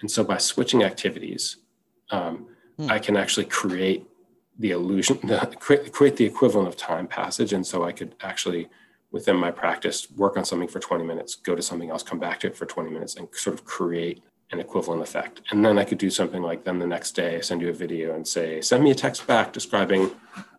And 0.00 0.10
so 0.10 0.24
by 0.24 0.38
switching 0.38 0.82
activities 0.82 1.58
um, 2.10 2.46
Hmm. 2.76 2.90
i 2.90 2.98
can 2.98 3.16
actually 3.16 3.44
create 3.44 4.06
the 4.58 4.70
illusion, 4.70 5.18
the, 5.24 5.38
create, 5.58 5.92
create 5.92 6.16
the 6.16 6.24
equivalent 6.24 6.68
of 6.68 6.76
time 6.76 7.06
passage. 7.06 7.52
And 7.52 7.66
so 7.66 7.84
I 7.84 7.92
could 7.92 8.14
actually, 8.20 8.68
within 9.12 9.36
my 9.36 9.50
practice, 9.50 10.10
work 10.16 10.36
on 10.36 10.44
something 10.44 10.68
for 10.68 10.80
20 10.80 11.04
minutes, 11.04 11.34
go 11.34 11.54
to 11.54 11.62
something 11.62 11.90
else, 11.90 12.02
come 12.02 12.18
back 12.18 12.40
to 12.40 12.48
it 12.48 12.56
for 12.56 12.66
20 12.66 12.90
minutes, 12.90 13.14
and 13.16 13.28
sort 13.32 13.54
of 13.54 13.64
create 13.64 14.22
an 14.50 14.60
equivalent 14.60 15.02
effect. 15.02 15.42
And 15.50 15.64
then 15.64 15.78
I 15.78 15.84
could 15.84 15.98
do 15.98 16.10
something 16.10 16.42
like 16.42 16.64
then 16.64 16.78
the 16.78 16.86
next 16.86 17.12
day, 17.12 17.40
send 17.40 17.62
you 17.62 17.70
a 17.70 17.72
video 17.72 18.14
and 18.14 18.26
say, 18.26 18.60
send 18.60 18.82
me 18.82 18.90
a 18.90 18.94
text 18.94 19.26
back 19.26 19.52
describing 19.52 20.10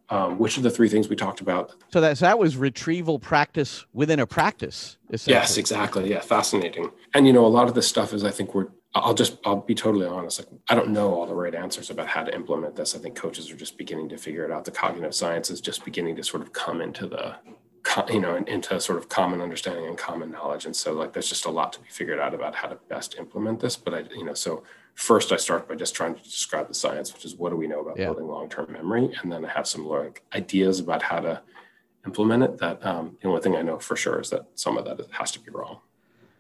um, 0.10 0.38
which 0.38 0.58
of 0.58 0.64
the 0.64 0.70
three 0.70 0.90
things 0.90 1.10
we 1.10 1.16
talked 1.16 1.42
about. 1.42 1.74
So 1.92 2.02
that 2.02 2.18
so 2.18 2.26
that 2.26 2.38
was 2.38 2.58
retrieval 2.58 3.20
practice 3.20 3.86
within 3.94 4.20
a 4.20 4.28
practice. 4.28 4.98
Yes, 5.26 5.58
exactly. 5.58 6.10
Yeah, 6.10 6.20
fascinating. 6.20 6.92
And 7.14 7.26
you 7.26 7.34
know, 7.34 7.46
a 7.46 7.48
lot 7.48 7.68
of 7.68 7.74
this 7.74 7.88
stuff 7.88 8.14
is 8.14 8.24
I 8.24 8.32
think 8.32 8.54
we're 8.54 8.68
I'll 8.96 9.14
just 9.14 9.38
I'll 9.46 9.62
be 9.62 9.74
totally 9.74 10.06
honest. 10.06 10.40
Like 10.40 10.50
I 10.70 10.76
don't 10.76 10.90
know 10.90 11.14
all 11.14 11.26
the 11.26 11.34
right 11.34 11.56
answers 11.56 11.90
about 11.90 12.08
how 12.08 12.24
to 12.24 12.34
implement 12.34 12.76
this. 12.76 12.96
I 12.96 13.00
think 13.00 13.16
coaches 13.16 13.50
are 13.50 13.56
just 13.56 13.78
beginning 13.78 14.10
to 14.10 14.18
figure 14.18 14.46
it 14.46 14.52
out. 14.52 14.66
The 14.66 14.72
cognitive 14.72 15.16
science 15.16 15.50
is 15.50 15.62
just 15.62 15.84
beginning 15.86 16.16
to 16.18 16.24
sort 16.24 16.44
of 16.44 16.54
come 16.54 16.82
into 16.82 17.08
the 17.08 17.36
you 18.10 18.20
know 18.20 18.36
into 18.36 18.80
sort 18.80 18.98
of 18.98 19.10
common 19.10 19.42
understanding 19.42 19.86
and 19.86 19.98
common 19.98 20.32
knowledge. 20.32 20.66
And 20.66 20.76
so 20.76 20.94
like 20.94 21.14
there's 21.14 21.30
just 21.30 21.46
a 21.46 21.52
lot 21.52 21.74
to 21.74 21.80
be 21.80 21.90
figured 21.90 22.20
out 22.20 22.34
about 22.34 22.56
how 22.56 22.68
to 22.68 22.76
best 22.90 23.16
implement 23.18 23.60
this. 23.60 23.76
But 23.76 23.94
I 23.94 24.00
you 24.16 24.26
know 24.26 24.34
so 24.34 24.64
first 24.96 25.32
I 25.32 25.38
start 25.38 25.68
by 25.68 25.76
just 25.76 25.96
trying 25.96 26.16
to 26.16 26.24
describe 26.24 26.68
the 26.68 26.74
science, 26.74 27.14
which 27.14 27.26
is 27.26 27.36
what 27.36 27.50
do 27.50 27.56
we 27.56 27.68
know 27.68 27.82
about 27.82 27.98
Yeah. 27.98 28.06
building 28.06 28.28
long-term 28.28 28.72
memory, 28.72 29.12
and 29.22 29.32
then 29.32 29.44
I 29.46 29.50
have 29.50 29.68
some 29.68 29.86
like 29.88 30.24
ideas 30.34 30.80
about 30.80 31.02
how 31.02 31.20
to 31.20 31.42
implement 32.06 32.44
it. 32.44 32.58
That 32.60 32.86
um, 32.86 33.18
the 33.22 33.28
only 33.30 33.42
thing 33.42 33.56
I 33.56 33.62
know 33.62 33.80
for 33.80 33.96
sure 33.96 34.20
is 34.20 34.30
that 34.32 34.46
some 34.56 34.78
of 34.78 34.86
that 34.86 35.00
has 35.12 35.32
to 35.32 35.40
be 35.40 35.52
wrong. 35.52 35.80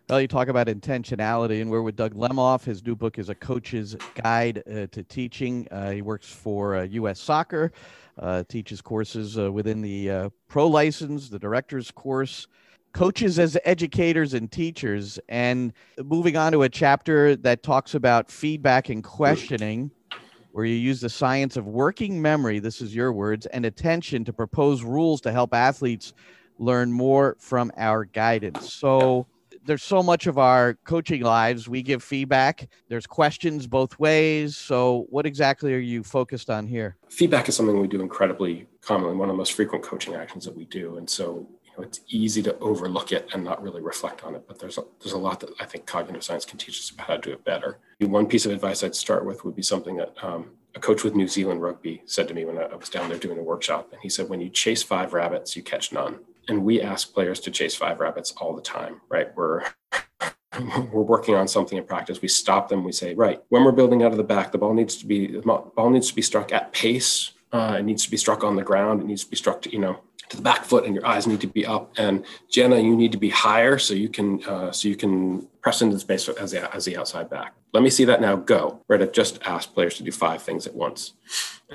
Well, 0.09 0.19
you 0.19 0.27
talk 0.27 0.49
about 0.49 0.67
intentionality, 0.67 1.61
and 1.61 1.71
we're 1.71 1.81
with 1.81 1.95
Doug 1.95 2.13
Lemov. 2.13 2.65
His 2.65 2.85
new 2.85 2.93
book 2.93 3.17
is 3.17 3.29
A 3.29 3.35
Coach's 3.35 3.95
Guide 4.21 4.61
uh, 4.69 4.87
to 4.87 5.01
Teaching. 5.03 5.65
Uh, 5.71 5.91
he 5.91 6.01
works 6.01 6.27
for 6.27 6.75
uh, 6.75 6.83
U.S. 6.83 7.21
Soccer, 7.21 7.71
uh, 8.17 8.43
teaches 8.47 8.81
courses 8.81 9.37
uh, 9.37 9.51
within 9.51 9.81
the 9.81 10.09
uh, 10.09 10.29
pro 10.47 10.67
license, 10.67 11.29
the 11.29 11.39
director's 11.39 11.91
course, 11.91 12.47
coaches 12.93 13.39
as 13.39 13.57
educators 13.65 14.33
and 14.33 14.51
teachers. 14.51 15.19
And 15.29 15.73
moving 15.97 16.37
on 16.37 16.51
to 16.51 16.63
a 16.63 16.69
chapter 16.69 17.35
that 17.37 17.63
talks 17.63 17.95
about 17.95 18.29
feedback 18.29 18.89
and 18.89 19.03
questioning, 19.03 19.91
where 20.51 20.65
you 20.65 20.75
use 20.75 21.01
the 21.01 21.09
science 21.09 21.57
of 21.57 21.65
working 21.65 22.21
memory, 22.21 22.59
this 22.59 22.79
is 22.79 22.95
your 22.95 23.11
words, 23.11 23.47
and 23.47 23.65
attention 23.65 24.23
to 24.25 24.33
propose 24.33 24.83
rules 24.83 25.19
to 25.21 25.31
help 25.31 25.53
athletes 25.53 26.13
learn 26.59 26.91
more 26.91 27.35
from 27.39 27.71
our 27.77 28.05
guidance. 28.05 28.71
So, 28.71 29.25
there's 29.65 29.83
so 29.83 30.03
much 30.03 30.27
of 30.27 30.37
our 30.37 30.75
coaching 30.83 31.21
lives 31.21 31.67
we 31.69 31.81
give 31.81 32.03
feedback 32.03 32.69
there's 32.89 33.07
questions 33.07 33.67
both 33.67 33.97
ways 33.99 34.57
so 34.57 35.05
what 35.09 35.25
exactly 35.25 35.73
are 35.73 35.79
you 35.79 36.03
focused 36.03 36.49
on 36.49 36.67
here 36.67 36.95
feedback 37.09 37.47
is 37.49 37.55
something 37.55 37.79
we 37.79 37.87
do 37.87 38.01
incredibly 38.01 38.67
commonly 38.81 39.15
one 39.15 39.29
of 39.29 39.33
the 39.33 39.37
most 39.37 39.53
frequent 39.53 39.83
coaching 39.83 40.15
actions 40.15 40.45
that 40.45 40.55
we 40.55 40.65
do 40.65 40.97
and 40.97 41.09
so 41.09 41.47
you 41.75 41.81
know, 41.81 41.87
it's 41.87 42.01
easy 42.09 42.41
to 42.43 42.57
overlook 42.59 43.11
it 43.11 43.27
and 43.33 43.43
not 43.43 43.61
really 43.61 43.81
reflect 43.81 44.23
on 44.23 44.35
it. 44.35 44.43
But 44.47 44.59
there's 44.59 44.77
a, 44.77 44.83
there's 45.01 45.13
a 45.13 45.17
lot 45.17 45.39
that 45.39 45.49
I 45.59 45.65
think 45.65 45.85
cognitive 45.85 46.23
science 46.23 46.45
can 46.45 46.57
teach 46.57 46.79
us 46.79 46.91
about 46.91 47.07
how 47.07 47.15
to 47.15 47.21
do 47.21 47.31
it 47.31 47.43
better. 47.43 47.79
One 47.99 48.27
piece 48.27 48.45
of 48.45 48.51
advice 48.51 48.83
I'd 48.83 48.95
start 48.95 49.25
with 49.25 49.43
would 49.43 49.55
be 49.55 49.63
something 49.63 49.97
that 49.97 50.13
um, 50.21 50.51
a 50.75 50.79
coach 50.79 51.03
with 51.03 51.15
New 51.15 51.27
Zealand 51.27 51.61
rugby 51.61 52.01
said 52.05 52.27
to 52.27 52.33
me 52.33 52.45
when 52.45 52.57
I 52.57 52.75
was 52.75 52.89
down 52.89 53.09
there 53.09 53.17
doing 53.17 53.39
a 53.39 53.43
workshop. 53.43 53.89
And 53.91 54.01
he 54.01 54.09
said, 54.09 54.29
when 54.29 54.41
you 54.41 54.49
chase 54.49 54.83
five 54.83 55.13
rabbits, 55.13 55.55
you 55.55 55.63
catch 55.63 55.91
none. 55.91 56.19
And 56.47 56.63
we 56.63 56.81
ask 56.81 57.13
players 57.13 57.39
to 57.41 57.51
chase 57.51 57.75
five 57.75 57.99
rabbits 57.99 58.33
all 58.33 58.55
the 58.55 58.61
time, 58.61 59.01
right? 59.09 59.35
We're 59.35 59.63
we're 60.91 61.01
working 61.01 61.35
on 61.35 61.47
something 61.47 61.77
in 61.77 61.83
practice. 61.83 62.21
We 62.21 62.27
stop 62.27 62.69
them. 62.69 62.83
We 62.83 62.91
say, 62.91 63.13
right, 63.13 63.41
when 63.49 63.63
we're 63.63 63.71
building 63.71 64.03
out 64.03 64.11
of 64.11 64.17
the 64.17 64.23
back, 64.23 64.51
the 64.51 64.57
ball 64.57 64.73
needs 64.73 64.97
to 64.97 65.05
be 65.05 65.27
the 65.27 65.41
ball 65.41 65.89
needs 65.89 66.09
to 66.09 66.15
be 66.15 66.21
struck 66.21 66.51
at 66.51 66.73
pace. 66.73 67.31
Uh, 67.51 67.77
it 67.79 67.83
needs 67.83 68.03
to 68.03 68.11
be 68.11 68.17
struck 68.17 68.43
on 68.43 68.55
the 68.55 68.63
ground. 68.63 69.01
It 69.01 69.05
needs 69.05 69.23
to 69.23 69.29
be 69.29 69.35
struck 69.35 69.61
to, 69.61 69.71
you 69.71 69.79
know, 69.79 69.99
to 70.29 70.37
the 70.37 70.43
back 70.43 70.63
foot 70.65 70.85
and 70.85 70.95
your 70.95 71.05
eyes 71.05 71.27
need 71.27 71.41
to 71.41 71.47
be 71.47 71.65
up. 71.65 71.91
And 71.97 72.25
Jenna, 72.49 72.77
you 72.79 72.95
need 72.95 73.11
to 73.11 73.17
be 73.17 73.29
higher 73.29 73.77
so 73.77 73.93
you 73.93 74.09
can 74.09 74.43
uh, 74.45 74.71
so 74.71 74.87
you 74.87 74.95
can 74.95 75.47
press 75.61 75.81
into 75.81 75.95
the 75.95 75.99
space 75.99 76.27
as 76.29 76.51
the, 76.51 76.75
as 76.75 76.85
the 76.85 76.97
outside 76.97 77.29
back. 77.29 77.53
Let 77.73 77.83
me 77.83 77.89
see 77.89 78.05
that 78.05 78.21
now. 78.21 78.35
Go. 78.35 78.81
Right. 78.87 79.01
I've 79.01 79.11
just 79.11 79.41
asked 79.43 79.73
players 79.73 79.95
to 79.97 80.03
do 80.03 80.11
five 80.11 80.41
things 80.41 80.67
at 80.67 80.75
once, 80.75 81.13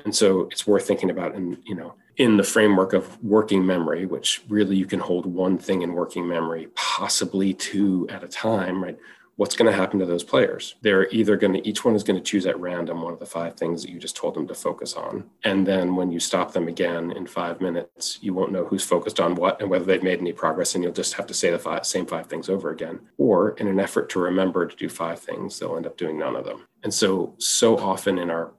and 0.05 0.15
so 0.15 0.47
it's 0.51 0.65
worth 0.65 0.87
thinking 0.87 1.09
about. 1.09 1.35
And 1.35 1.57
you 1.65 1.75
know, 1.75 1.95
in 2.17 2.37
the 2.37 2.43
framework 2.43 2.93
of 2.93 3.21
working 3.23 3.65
memory, 3.65 4.05
which 4.05 4.41
really 4.47 4.75
you 4.75 4.85
can 4.85 4.99
hold 4.99 5.25
one 5.25 5.57
thing 5.57 5.81
in 5.81 5.93
working 5.93 6.27
memory, 6.27 6.67
possibly 6.75 7.53
two 7.53 8.07
at 8.09 8.23
a 8.23 8.27
time. 8.27 8.83
Right 8.83 8.97
what's 9.39 9.55
going 9.55 9.71
to 9.71 9.77
happen 9.77 9.99
to 9.99 10.05
those 10.05 10.25
players? 10.25 10.75
They're 10.81 11.07
either 11.11 11.37
going 11.37 11.53
to, 11.53 11.65
each 11.65 11.85
one 11.85 11.95
is 11.95 12.03
going 12.03 12.19
to 12.19 12.21
choose 12.21 12.45
at 12.45 12.59
random 12.59 13.01
one 13.01 13.13
of 13.13 13.19
the 13.19 13.25
five 13.25 13.55
things 13.55 13.81
that 13.81 13.89
you 13.89 13.97
just 13.97 14.17
told 14.17 14.33
them 14.33 14.45
to 14.49 14.53
focus 14.53 14.95
on. 14.95 15.29
And 15.45 15.65
then 15.65 15.95
when 15.95 16.11
you 16.11 16.19
stop 16.19 16.51
them 16.51 16.67
again 16.67 17.13
in 17.13 17.25
five 17.25 17.61
minutes, 17.61 18.19
you 18.21 18.33
won't 18.33 18.51
know 18.51 18.65
who's 18.65 18.83
focused 18.83 19.17
on 19.17 19.35
what 19.35 19.61
and 19.61 19.69
whether 19.69 19.85
they've 19.85 20.03
made 20.03 20.19
any 20.19 20.33
progress. 20.33 20.75
And 20.75 20.83
you'll 20.83 20.91
just 20.91 21.13
have 21.13 21.25
to 21.27 21.33
say 21.33 21.51
the 21.51 21.57
five, 21.57 21.85
same 21.85 22.05
five 22.05 22.27
things 22.27 22.49
over 22.49 22.69
again. 22.69 22.99
Or 23.17 23.51
in 23.51 23.69
an 23.69 23.79
effort 23.79 24.09
to 24.09 24.19
remember 24.19 24.67
to 24.67 24.75
do 24.75 24.89
five 24.89 25.19
things, 25.19 25.57
they'll 25.57 25.77
end 25.77 25.87
up 25.87 25.95
doing 25.95 26.19
none 26.19 26.35
of 26.35 26.43
them. 26.43 26.67
And 26.83 26.93
so, 26.93 27.33
so 27.37 27.77
often 27.77 28.19
in 28.19 28.29
our 28.29 28.51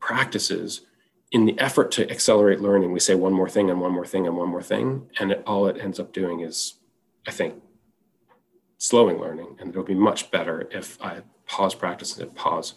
practices, 0.00 0.80
in 1.30 1.46
the 1.46 1.56
effort 1.60 1.92
to 1.92 2.10
accelerate 2.10 2.60
learning, 2.60 2.90
we 2.90 2.98
say 2.98 3.14
one 3.14 3.32
more 3.32 3.48
thing 3.48 3.70
and 3.70 3.80
one 3.80 3.92
more 3.92 4.06
thing 4.06 4.26
and 4.26 4.36
one 4.36 4.48
more 4.48 4.62
thing. 4.62 5.08
And 5.20 5.30
it, 5.30 5.44
all 5.46 5.68
it 5.68 5.80
ends 5.80 6.00
up 6.00 6.12
doing 6.12 6.40
is, 6.40 6.74
I 7.28 7.30
think, 7.30 7.62
slowing 8.78 9.18
learning. 9.18 9.56
And 9.58 9.70
it'll 9.70 9.82
be 9.82 9.94
much 9.94 10.30
better 10.30 10.68
if 10.70 11.00
I 11.02 11.20
pause 11.46 11.74
practice 11.74 12.16
and 12.18 12.34
pause. 12.34 12.74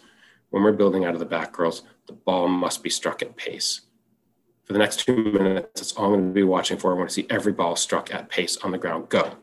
When 0.50 0.62
we're 0.62 0.72
building 0.72 1.04
out 1.04 1.14
of 1.14 1.20
the 1.20 1.26
back, 1.26 1.52
girls, 1.52 1.82
the 2.06 2.12
ball 2.12 2.48
must 2.48 2.82
be 2.82 2.90
struck 2.90 3.22
at 3.22 3.36
pace. 3.36 3.82
For 4.64 4.72
the 4.72 4.78
next 4.78 5.04
two 5.04 5.16
minutes, 5.16 5.80
that's 5.80 5.92
all 5.92 6.06
I'm 6.06 6.12
going 6.12 6.26
to 6.28 6.32
be 6.32 6.42
watching 6.42 6.78
for. 6.78 6.92
I 6.92 6.96
want 6.96 7.08
to 7.08 7.14
see 7.14 7.26
every 7.30 7.52
ball 7.52 7.76
struck 7.76 8.12
at 8.12 8.28
pace 8.28 8.56
on 8.58 8.70
the 8.70 8.78
ground. 8.78 9.08
Go. 9.08 9.36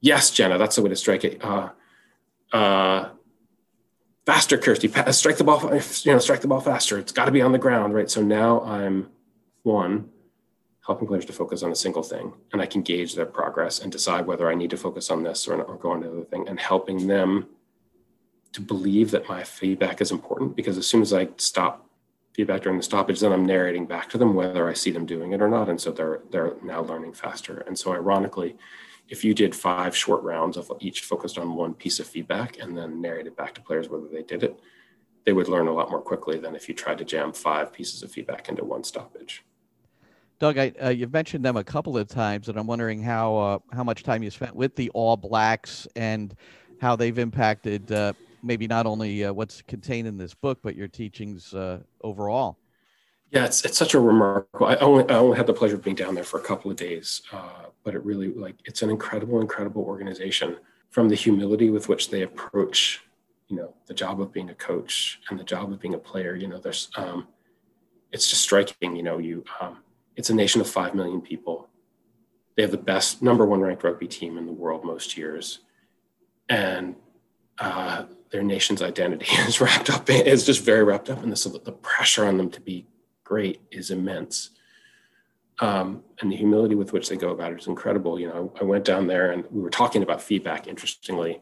Yes, 0.00 0.30
Jenna, 0.30 0.58
that's 0.58 0.76
the 0.76 0.82
way 0.82 0.88
to 0.88 0.96
strike 0.96 1.24
it. 1.24 1.42
Uh, 1.42 1.70
uh, 2.52 3.10
faster, 4.24 4.58
Kirsty. 4.58 4.88
Strike 5.12 5.38
the 5.38 5.44
ball. 5.44 5.62
You 5.62 6.12
know, 6.12 6.18
strike 6.18 6.40
the 6.40 6.48
ball 6.48 6.60
faster. 6.60 6.98
It's 6.98 7.12
got 7.12 7.24
to 7.26 7.30
be 7.32 7.42
on 7.42 7.52
the 7.52 7.58
ground, 7.58 7.94
right? 7.94 8.10
So 8.10 8.22
now 8.22 8.62
I'm 8.62 9.08
one 9.62 10.10
helping 10.86 11.08
players 11.08 11.24
to 11.24 11.32
focus 11.32 11.62
on 11.62 11.72
a 11.72 11.76
single 11.76 12.02
thing 12.02 12.32
and 12.52 12.62
I 12.62 12.66
can 12.66 12.82
gauge 12.82 13.14
their 13.14 13.26
progress 13.26 13.80
and 13.80 13.90
decide 13.90 14.26
whether 14.26 14.48
I 14.48 14.54
need 14.54 14.70
to 14.70 14.76
focus 14.76 15.10
on 15.10 15.24
this 15.24 15.48
or, 15.48 15.60
or 15.60 15.76
go 15.76 15.90
on 15.90 16.00
to 16.02 16.08
the 16.08 16.12
other 16.12 16.24
thing 16.24 16.48
and 16.48 16.60
helping 16.60 17.08
them 17.08 17.48
to 18.52 18.60
believe 18.60 19.10
that 19.10 19.28
my 19.28 19.42
feedback 19.42 20.00
is 20.00 20.12
important 20.12 20.54
because 20.54 20.78
as 20.78 20.86
soon 20.86 21.02
as 21.02 21.12
I 21.12 21.28
stop 21.36 21.86
feedback 22.34 22.62
during 22.62 22.78
the 22.78 22.84
stoppage, 22.84 23.20
then 23.20 23.32
I'm 23.32 23.44
narrating 23.44 23.86
back 23.86 24.08
to 24.10 24.18
them 24.18 24.34
whether 24.34 24.68
I 24.68 24.74
see 24.74 24.90
them 24.90 25.06
doing 25.06 25.32
it 25.32 25.42
or 25.42 25.48
not. 25.48 25.68
And 25.68 25.80
so 25.80 25.90
they're 25.90 26.20
they're 26.30 26.54
now 26.62 26.82
learning 26.82 27.14
faster. 27.14 27.64
And 27.66 27.78
so 27.78 27.92
ironically, 27.92 28.56
if 29.08 29.24
you 29.24 29.34
did 29.34 29.54
five 29.54 29.96
short 29.96 30.22
rounds 30.22 30.56
of 30.56 30.70
each 30.80 31.00
focused 31.00 31.38
on 31.38 31.54
one 31.54 31.74
piece 31.74 31.98
of 31.98 32.06
feedback 32.06 32.58
and 32.58 32.76
then 32.76 33.00
narrated 33.00 33.36
back 33.36 33.54
to 33.54 33.60
players 33.60 33.88
whether 33.88 34.08
they 34.08 34.22
did 34.22 34.42
it, 34.42 34.58
they 35.24 35.32
would 35.32 35.48
learn 35.48 35.66
a 35.66 35.72
lot 35.72 35.90
more 35.90 36.00
quickly 36.00 36.38
than 36.38 36.54
if 36.54 36.68
you 36.68 36.74
tried 36.74 36.98
to 36.98 37.04
jam 37.04 37.32
five 37.32 37.72
pieces 37.72 38.02
of 38.02 38.12
feedback 38.12 38.48
into 38.48 38.64
one 38.64 38.84
stoppage. 38.84 39.44
Doug, 40.38 40.58
I, 40.58 40.72
uh, 40.82 40.88
you've 40.90 41.12
mentioned 41.12 41.44
them 41.44 41.56
a 41.56 41.64
couple 41.64 41.96
of 41.96 42.08
times, 42.08 42.48
and 42.48 42.58
I'm 42.58 42.66
wondering 42.66 43.02
how 43.02 43.36
uh, 43.36 43.58
how 43.72 43.82
much 43.82 44.02
time 44.02 44.22
you 44.22 44.30
spent 44.30 44.54
with 44.54 44.76
the 44.76 44.90
All 44.90 45.16
Blacks 45.16 45.88
and 45.96 46.34
how 46.80 46.94
they've 46.94 47.18
impacted 47.18 47.90
uh, 47.90 48.12
maybe 48.42 48.66
not 48.66 48.86
only 48.86 49.24
uh, 49.24 49.32
what's 49.32 49.62
contained 49.62 50.06
in 50.06 50.18
this 50.18 50.34
book, 50.34 50.58
but 50.62 50.76
your 50.76 50.88
teachings 50.88 51.54
uh, 51.54 51.80
overall. 52.02 52.58
Yeah, 53.30 53.44
it's, 53.44 53.64
it's 53.64 53.76
such 53.76 53.94
a 53.94 54.00
remarkable. 54.00 54.66
I 54.66 54.76
only 54.76 55.08
I 55.08 55.14
only 55.14 55.36
had 55.36 55.46
the 55.46 55.54
pleasure 55.54 55.74
of 55.74 55.82
being 55.82 55.96
down 55.96 56.14
there 56.14 56.24
for 56.24 56.38
a 56.38 56.42
couple 56.42 56.70
of 56.70 56.76
days, 56.76 57.22
uh, 57.32 57.66
but 57.82 57.94
it 57.94 58.04
really 58.04 58.28
like 58.28 58.56
it's 58.64 58.82
an 58.82 58.90
incredible, 58.90 59.40
incredible 59.40 59.82
organization. 59.82 60.56
From 60.90 61.08
the 61.08 61.14
humility 61.14 61.68
with 61.68 61.88
which 61.88 62.10
they 62.10 62.22
approach, 62.22 63.02
you 63.48 63.56
know, 63.56 63.74
the 63.86 63.92
job 63.92 64.20
of 64.20 64.32
being 64.32 64.50
a 64.50 64.54
coach 64.54 65.20
and 65.28 65.38
the 65.38 65.44
job 65.44 65.72
of 65.72 65.80
being 65.80 65.94
a 65.94 65.98
player. 65.98 66.36
You 66.36 66.46
know, 66.46 66.58
there's 66.58 66.88
um, 66.96 67.26
it's 68.12 68.30
just 68.30 68.42
striking. 68.42 68.94
You 68.96 69.02
know, 69.02 69.18
you 69.18 69.44
um, 69.60 69.78
it's 70.16 70.30
a 70.30 70.34
nation 70.34 70.60
of 70.60 70.68
5 70.68 70.94
million 70.94 71.20
people. 71.20 71.68
They 72.56 72.62
have 72.62 72.70
the 72.70 72.78
best 72.78 73.22
number 73.22 73.44
one 73.44 73.60
ranked 73.60 73.84
rugby 73.84 74.08
team 74.08 74.38
in 74.38 74.46
the 74.46 74.52
world 74.52 74.84
most 74.84 75.16
years. 75.16 75.60
And 76.48 76.96
uh, 77.58 78.04
their 78.30 78.42
nation's 78.42 78.82
identity 78.82 79.26
is 79.46 79.60
wrapped 79.60 79.90
up, 79.90 80.08
is 80.08 80.46
just 80.46 80.62
very 80.62 80.82
wrapped 80.82 81.10
up 81.10 81.22
in 81.22 81.30
this. 81.30 81.42
So 81.42 81.50
the 81.50 81.72
pressure 81.72 82.24
on 82.24 82.38
them 82.38 82.50
to 82.50 82.60
be 82.60 82.86
great 83.24 83.60
is 83.70 83.90
immense. 83.90 84.50
Um, 85.58 86.04
and 86.20 86.30
the 86.30 86.36
humility 86.36 86.74
with 86.74 86.92
which 86.92 87.08
they 87.08 87.16
go 87.16 87.30
about 87.30 87.52
it 87.52 87.60
is 87.60 87.66
incredible. 87.66 88.18
You 88.20 88.28
know, 88.28 88.52
I 88.60 88.64
went 88.64 88.84
down 88.84 89.06
there 89.06 89.32
and 89.32 89.44
we 89.50 89.60
were 89.60 89.70
talking 89.70 90.02
about 90.02 90.22
feedback, 90.22 90.66
interestingly. 90.66 91.40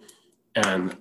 And 0.55 0.97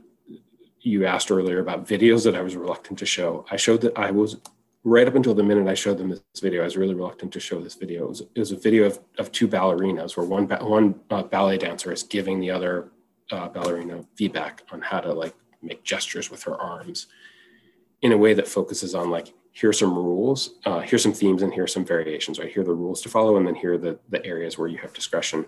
you 0.79 1.05
asked 1.05 1.31
earlier 1.31 1.59
about 1.59 1.87
videos 1.87 2.23
that 2.25 2.35
I 2.35 2.41
was 2.41 2.55
reluctant 2.55 2.99
to 2.99 3.05
show. 3.05 3.45
I 3.49 3.57
showed 3.57 3.81
that 3.81 3.97
I 3.97 4.11
was 4.11 4.37
right 4.83 5.07
up 5.07 5.15
until 5.15 5.33
the 5.33 5.43
minute 5.43 5.67
I 5.67 5.73
showed 5.73 5.97
them 5.97 6.09
this 6.09 6.21
video, 6.41 6.61
I 6.61 6.65
was 6.65 6.75
really 6.77 6.93
reluctant 6.93 7.31
to 7.33 7.39
show 7.39 7.61
this 7.61 7.75
video. 7.75 8.03
It 8.03 8.09
was, 8.09 8.21
it 8.21 8.39
was 8.39 8.51
a 8.51 8.57
video 8.57 8.85
of, 8.85 8.99
of 9.17 9.31
two 9.31 9.47
ballerinas 9.47 10.17
where 10.17 10.25
one, 10.25 10.47
one 10.47 10.99
uh, 11.09 11.23
ballet 11.23 11.57
dancer 11.57 11.91
is 11.91 12.03
giving 12.03 12.39
the 12.39 12.51
other 12.51 12.91
uh, 13.31 13.47
ballerina 13.47 14.03
feedback 14.15 14.63
on 14.71 14.81
how 14.81 14.99
to 14.99 15.13
like 15.13 15.33
make 15.61 15.83
gestures 15.83 16.29
with 16.29 16.43
her 16.43 16.59
arms 16.59 17.07
in 18.01 18.11
a 18.11 18.17
way 18.17 18.33
that 18.33 18.47
focuses 18.47 18.93
on 18.93 19.09
like, 19.09 19.33
here's 19.53 19.79
some 19.79 19.95
rules, 19.95 20.55
uh, 20.65 20.81
here's 20.81 21.03
some 21.03 21.13
themes 21.13 21.43
and 21.43 21.53
here's 21.53 21.71
some 21.71 21.85
variations, 21.85 22.39
right? 22.39 22.51
Here 22.51 22.63
are 22.63 22.65
the 22.65 22.73
rules 22.73 23.01
to 23.03 23.09
follow 23.09 23.37
and 23.37 23.47
then 23.47 23.55
here 23.55 23.75
are 23.75 23.77
the, 23.77 23.97
the 24.09 24.25
areas 24.25 24.57
where 24.57 24.67
you 24.67 24.79
have 24.79 24.93
discretion 24.93 25.45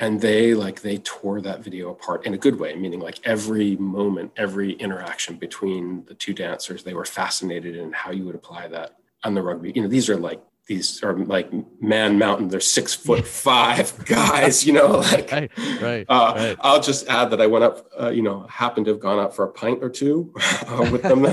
and 0.00 0.20
they 0.20 0.54
like 0.54 0.82
they 0.82 0.98
tore 0.98 1.40
that 1.40 1.62
video 1.62 1.90
apart 1.90 2.26
in 2.26 2.34
a 2.34 2.38
good 2.38 2.58
way 2.58 2.74
meaning 2.74 3.00
like 3.00 3.18
every 3.24 3.76
moment 3.76 4.32
every 4.36 4.72
interaction 4.72 5.36
between 5.36 6.04
the 6.06 6.14
two 6.14 6.32
dancers 6.34 6.82
they 6.82 6.94
were 6.94 7.04
fascinated 7.04 7.76
in 7.76 7.92
how 7.92 8.10
you 8.10 8.24
would 8.24 8.34
apply 8.34 8.66
that 8.68 8.96
on 9.24 9.34
the 9.34 9.42
rugby. 9.42 9.72
You 9.74 9.82
know 9.82 9.88
these 9.88 10.08
are 10.08 10.16
like 10.16 10.42
these 10.66 11.02
are 11.02 11.16
like 11.16 11.50
man 11.80 12.18
mountain. 12.18 12.48
They're 12.48 12.60
six 12.60 12.94
foot 13.04 13.26
five 13.26 14.04
guys 14.04 14.64
you 14.66 14.72
know 14.72 14.98
like 15.12 15.30
right, 15.30 15.50
right, 15.80 16.06
uh, 16.08 16.34
right, 16.36 16.56
i'll 16.60 16.80
just 16.80 17.06
add 17.08 17.30
that 17.30 17.40
i 17.40 17.46
went 17.46 17.64
up 17.64 17.86
uh, 18.00 18.10
you 18.10 18.22
know 18.22 18.46
happened 18.48 18.86
to 18.86 18.92
have 18.92 19.00
gone 19.00 19.18
out 19.18 19.34
for 19.34 19.44
a 19.44 19.48
pint 19.48 19.82
or 19.82 19.88
two 19.88 20.32
uh, 20.66 20.88
with 20.90 21.02
them 21.02 21.26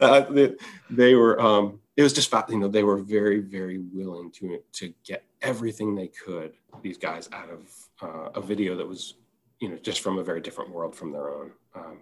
uh, 0.00 0.20
they, 0.30 0.54
they, 0.90 1.14
were 1.14 1.40
um 1.40 1.80
it 1.96 2.02
was 2.02 2.12
just 2.12 2.32
you 2.48 2.58
know 2.58 2.68
they 2.68 2.84
were 2.84 2.98
very 2.98 3.40
very 3.40 3.78
willing 3.78 4.30
to 4.30 4.60
to 4.72 4.92
get 5.04 5.24
everything 5.44 5.94
they 5.94 6.08
could 6.08 6.54
these 6.82 6.98
guys 6.98 7.28
out 7.32 7.50
of 7.50 7.70
uh, 8.02 8.30
a 8.34 8.40
video 8.40 8.74
that 8.76 8.86
was 8.86 9.14
you 9.60 9.68
know 9.68 9.76
just 9.76 10.00
from 10.00 10.18
a 10.18 10.24
very 10.24 10.40
different 10.40 10.70
world 10.70 10.94
from 10.94 11.12
their 11.12 11.30
own. 11.30 11.52
Um, 11.74 11.98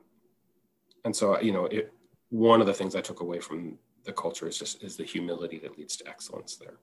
and 1.04 1.14
so 1.14 1.38
you 1.40 1.52
know 1.52 1.66
it, 1.66 1.92
one 2.30 2.61
of 2.61 2.66
the 2.66 2.72
things 2.72 2.96
i 2.96 3.00
took 3.00 3.20
away 3.20 3.40
from 3.40 3.76
the 4.04 4.12
culture 4.12 4.49
is 4.49 4.58
just 4.58 4.82
is 4.82 4.96
the 4.96 5.04
humility 5.04 5.58
that 5.58 5.76
leads 5.76 5.96
to 5.96 6.08
excellence 6.08 6.56
there. 6.56 6.75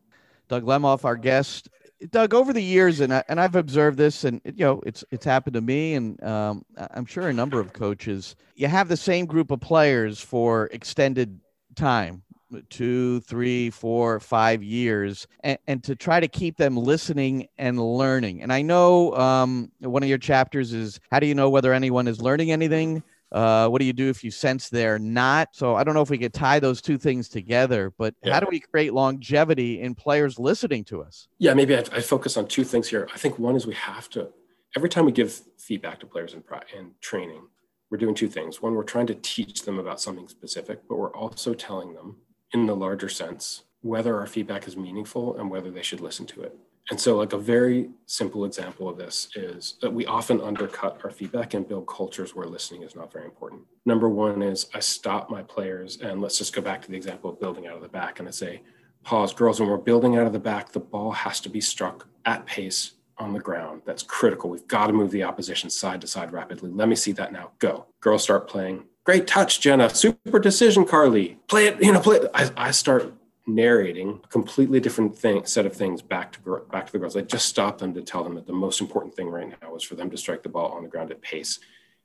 Doug 0.47 0.63
lemov 0.63 1.05
our 1.05 1.15
guest. 1.15 1.69
Doug 2.11 2.33
over 2.33 2.53
the 2.53 2.63
years 2.63 3.01
and, 3.01 3.13
I, 3.13 3.23
and 3.27 3.41
i've 3.41 3.55
observed 3.55 3.97
this 3.97 4.23
and 4.23 4.39
you 4.45 4.63
know 4.63 4.81
it's 4.85 5.03
it's 5.11 5.25
happened 5.25 5.55
to 5.55 5.61
me 5.61 5.95
and 5.95 6.23
um, 6.23 6.63
i'm 6.77 7.05
sure 7.05 7.27
a 7.27 7.33
number 7.33 7.59
of 7.59 7.73
coaches 7.73 8.37
you 8.55 8.67
have 8.67 8.87
the 8.87 8.95
same 8.95 9.25
group 9.25 9.51
of 9.51 9.59
players 9.59 10.21
for 10.21 10.67
extended 10.67 11.41
time 11.75 12.23
two, 12.69 13.19
three, 13.21 13.69
four, 13.69 14.19
five 14.19 14.63
years, 14.63 15.27
and, 15.43 15.57
and, 15.67 15.83
to 15.83 15.95
try 15.95 16.19
to 16.19 16.27
keep 16.27 16.57
them 16.57 16.75
listening 16.75 17.47
and 17.57 17.79
learning. 17.79 18.41
And 18.41 18.51
I 18.51 18.61
know 18.61 19.13
um, 19.15 19.71
one 19.79 20.03
of 20.03 20.09
your 20.09 20.17
chapters 20.17 20.73
is 20.73 20.99
how 21.11 21.19
do 21.19 21.27
you 21.27 21.35
know 21.35 21.49
whether 21.49 21.73
anyone 21.73 22.07
is 22.07 22.21
learning 22.21 22.51
anything? 22.51 23.03
Uh, 23.31 23.67
what 23.67 23.79
do 23.79 23.85
you 23.85 23.93
do 23.93 24.09
if 24.09 24.23
you 24.23 24.31
sense 24.31 24.69
they're 24.69 24.97
not? 24.97 25.49
So 25.51 25.75
I 25.75 25.83
don't 25.83 25.93
know 25.93 26.01
if 26.01 26.09
we 26.09 26.17
could 26.17 26.33
tie 26.33 26.59
those 26.59 26.81
two 26.81 26.97
things 26.97 27.29
together, 27.29 27.93
but 27.97 28.15
yeah. 28.23 28.33
how 28.33 28.39
do 28.39 28.47
we 28.49 28.59
create 28.59 28.93
longevity 28.93 29.81
in 29.81 29.93
players 29.93 30.39
listening 30.39 30.83
to 30.85 31.03
us? 31.03 31.27
Yeah, 31.37 31.53
maybe 31.53 31.75
I, 31.75 31.83
I 31.91 32.01
focus 32.01 32.37
on 32.37 32.47
two 32.47 32.63
things 32.63 32.87
here. 32.87 33.07
I 33.13 33.17
think 33.17 33.37
one 33.37 33.55
is 33.55 33.67
we 33.67 33.75
have 33.75 34.09
to, 34.11 34.29
every 34.75 34.89
time 34.89 35.05
we 35.05 35.11
give 35.11 35.41
feedback 35.57 35.99
to 35.99 36.07
players 36.07 36.33
in, 36.33 36.43
in 36.77 36.91
training, 37.01 37.43
we're 37.91 37.97
doing 37.97 38.15
two 38.15 38.27
things. 38.27 38.61
One, 38.61 38.73
we're 38.75 38.83
trying 38.83 39.07
to 39.07 39.15
teach 39.15 39.63
them 39.63 39.79
about 39.79 39.99
something 39.99 40.27
specific, 40.27 40.81
but 40.87 40.97
we're 40.97 41.13
also 41.13 41.53
telling 41.53 41.93
them 41.93 42.17
in 42.53 42.65
the 42.65 42.75
larger 42.75 43.09
sense 43.09 43.63
whether 43.81 44.19
our 44.19 44.27
feedback 44.27 44.67
is 44.67 44.75
meaningful 44.75 45.37
and 45.37 45.49
whether 45.49 45.71
they 45.71 45.81
should 45.81 46.01
listen 46.01 46.25
to 46.27 46.41
it. 46.41 46.57
And 46.91 46.99
so, 46.99 47.15
like 47.17 47.33
a 47.33 47.37
very 47.37 47.89
simple 48.07 48.45
example 48.45 48.89
of 48.89 48.97
this 48.97 49.29
is 49.35 49.75
that 49.81 49.93
we 49.93 50.07
often 50.07 50.41
undercut 50.41 50.99
our 51.03 51.11
feedback 51.11 51.53
and 51.53 51.67
build 51.67 51.87
cultures 51.87 52.33
where 52.33 52.47
listening 52.47 52.81
is 52.81 52.95
not 52.95 53.13
very 53.13 53.25
important. 53.25 53.61
Number 53.85 54.09
one 54.09 54.41
is 54.41 54.67
I 54.73 54.79
stop 54.79 55.29
my 55.29 55.43
players, 55.43 55.97
and 56.01 56.19
let's 56.19 56.39
just 56.39 56.53
go 56.53 56.61
back 56.61 56.81
to 56.81 56.89
the 56.89 56.97
example 56.97 57.29
of 57.29 57.39
building 57.39 57.67
out 57.67 57.75
of 57.75 57.83
the 57.83 57.89
back, 57.89 58.19
and 58.19 58.27
I 58.27 58.31
say, 58.31 58.63
pause, 59.03 59.33
girls, 59.33 59.59
when 59.59 59.69
we're 59.69 59.77
building 59.77 60.17
out 60.17 60.25
of 60.25 60.33
the 60.33 60.39
back, 60.39 60.71
the 60.71 60.79
ball 60.79 61.11
has 61.11 61.39
to 61.41 61.49
be 61.49 61.61
struck 61.61 62.07
at 62.25 62.45
pace 62.47 62.93
on 63.19 63.33
the 63.33 63.39
ground. 63.39 63.83
That's 63.85 64.01
critical. 64.01 64.49
We've 64.49 64.67
got 64.67 64.87
to 64.87 64.93
move 64.93 65.11
the 65.11 65.23
opposition 65.23 65.69
side 65.69 66.01
to 66.01 66.07
side 66.07 66.33
rapidly. 66.33 66.71
Let 66.71 66.87
me 66.87 66.95
see 66.95 67.11
that 67.13 67.31
now. 67.31 67.51
Go. 67.59 67.85
Girls 68.01 68.23
start 68.23 68.47
playing. 68.47 68.85
Great 69.09 69.25
touch, 69.25 69.59
Jenna. 69.59 69.89
Super 69.89 70.37
decision, 70.37 70.85
Carly. 70.85 71.39
Play 71.47 71.65
it, 71.65 71.81
you 71.81 71.91
know, 71.91 71.99
play 71.99 72.17
it. 72.17 72.29
I, 72.31 72.51
I 72.55 72.69
start 72.69 73.11
narrating 73.47 74.21
a 74.23 74.27
completely 74.27 74.79
different 74.79 75.17
thing, 75.17 75.43
set 75.45 75.65
of 75.65 75.73
things 75.73 76.03
back 76.03 76.31
to 76.33 76.61
back 76.71 76.85
to 76.85 76.91
the 76.91 76.99
girls. 76.99 77.17
I 77.17 77.21
just 77.21 77.47
stopped 77.47 77.79
them 77.79 77.91
to 77.95 78.03
tell 78.03 78.23
them 78.23 78.35
that 78.35 78.45
the 78.45 78.53
most 78.53 78.81
important 78.81 79.15
thing 79.15 79.27
right 79.29 79.51
now 79.59 79.73
was 79.73 79.81
for 79.81 79.95
them 79.95 80.11
to 80.11 80.17
strike 80.17 80.43
the 80.43 80.49
ball 80.49 80.73
on 80.73 80.83
the 80.83 80.89
ground 80.89 81.09
at 81.09 81.23
pace. 81.23 81.57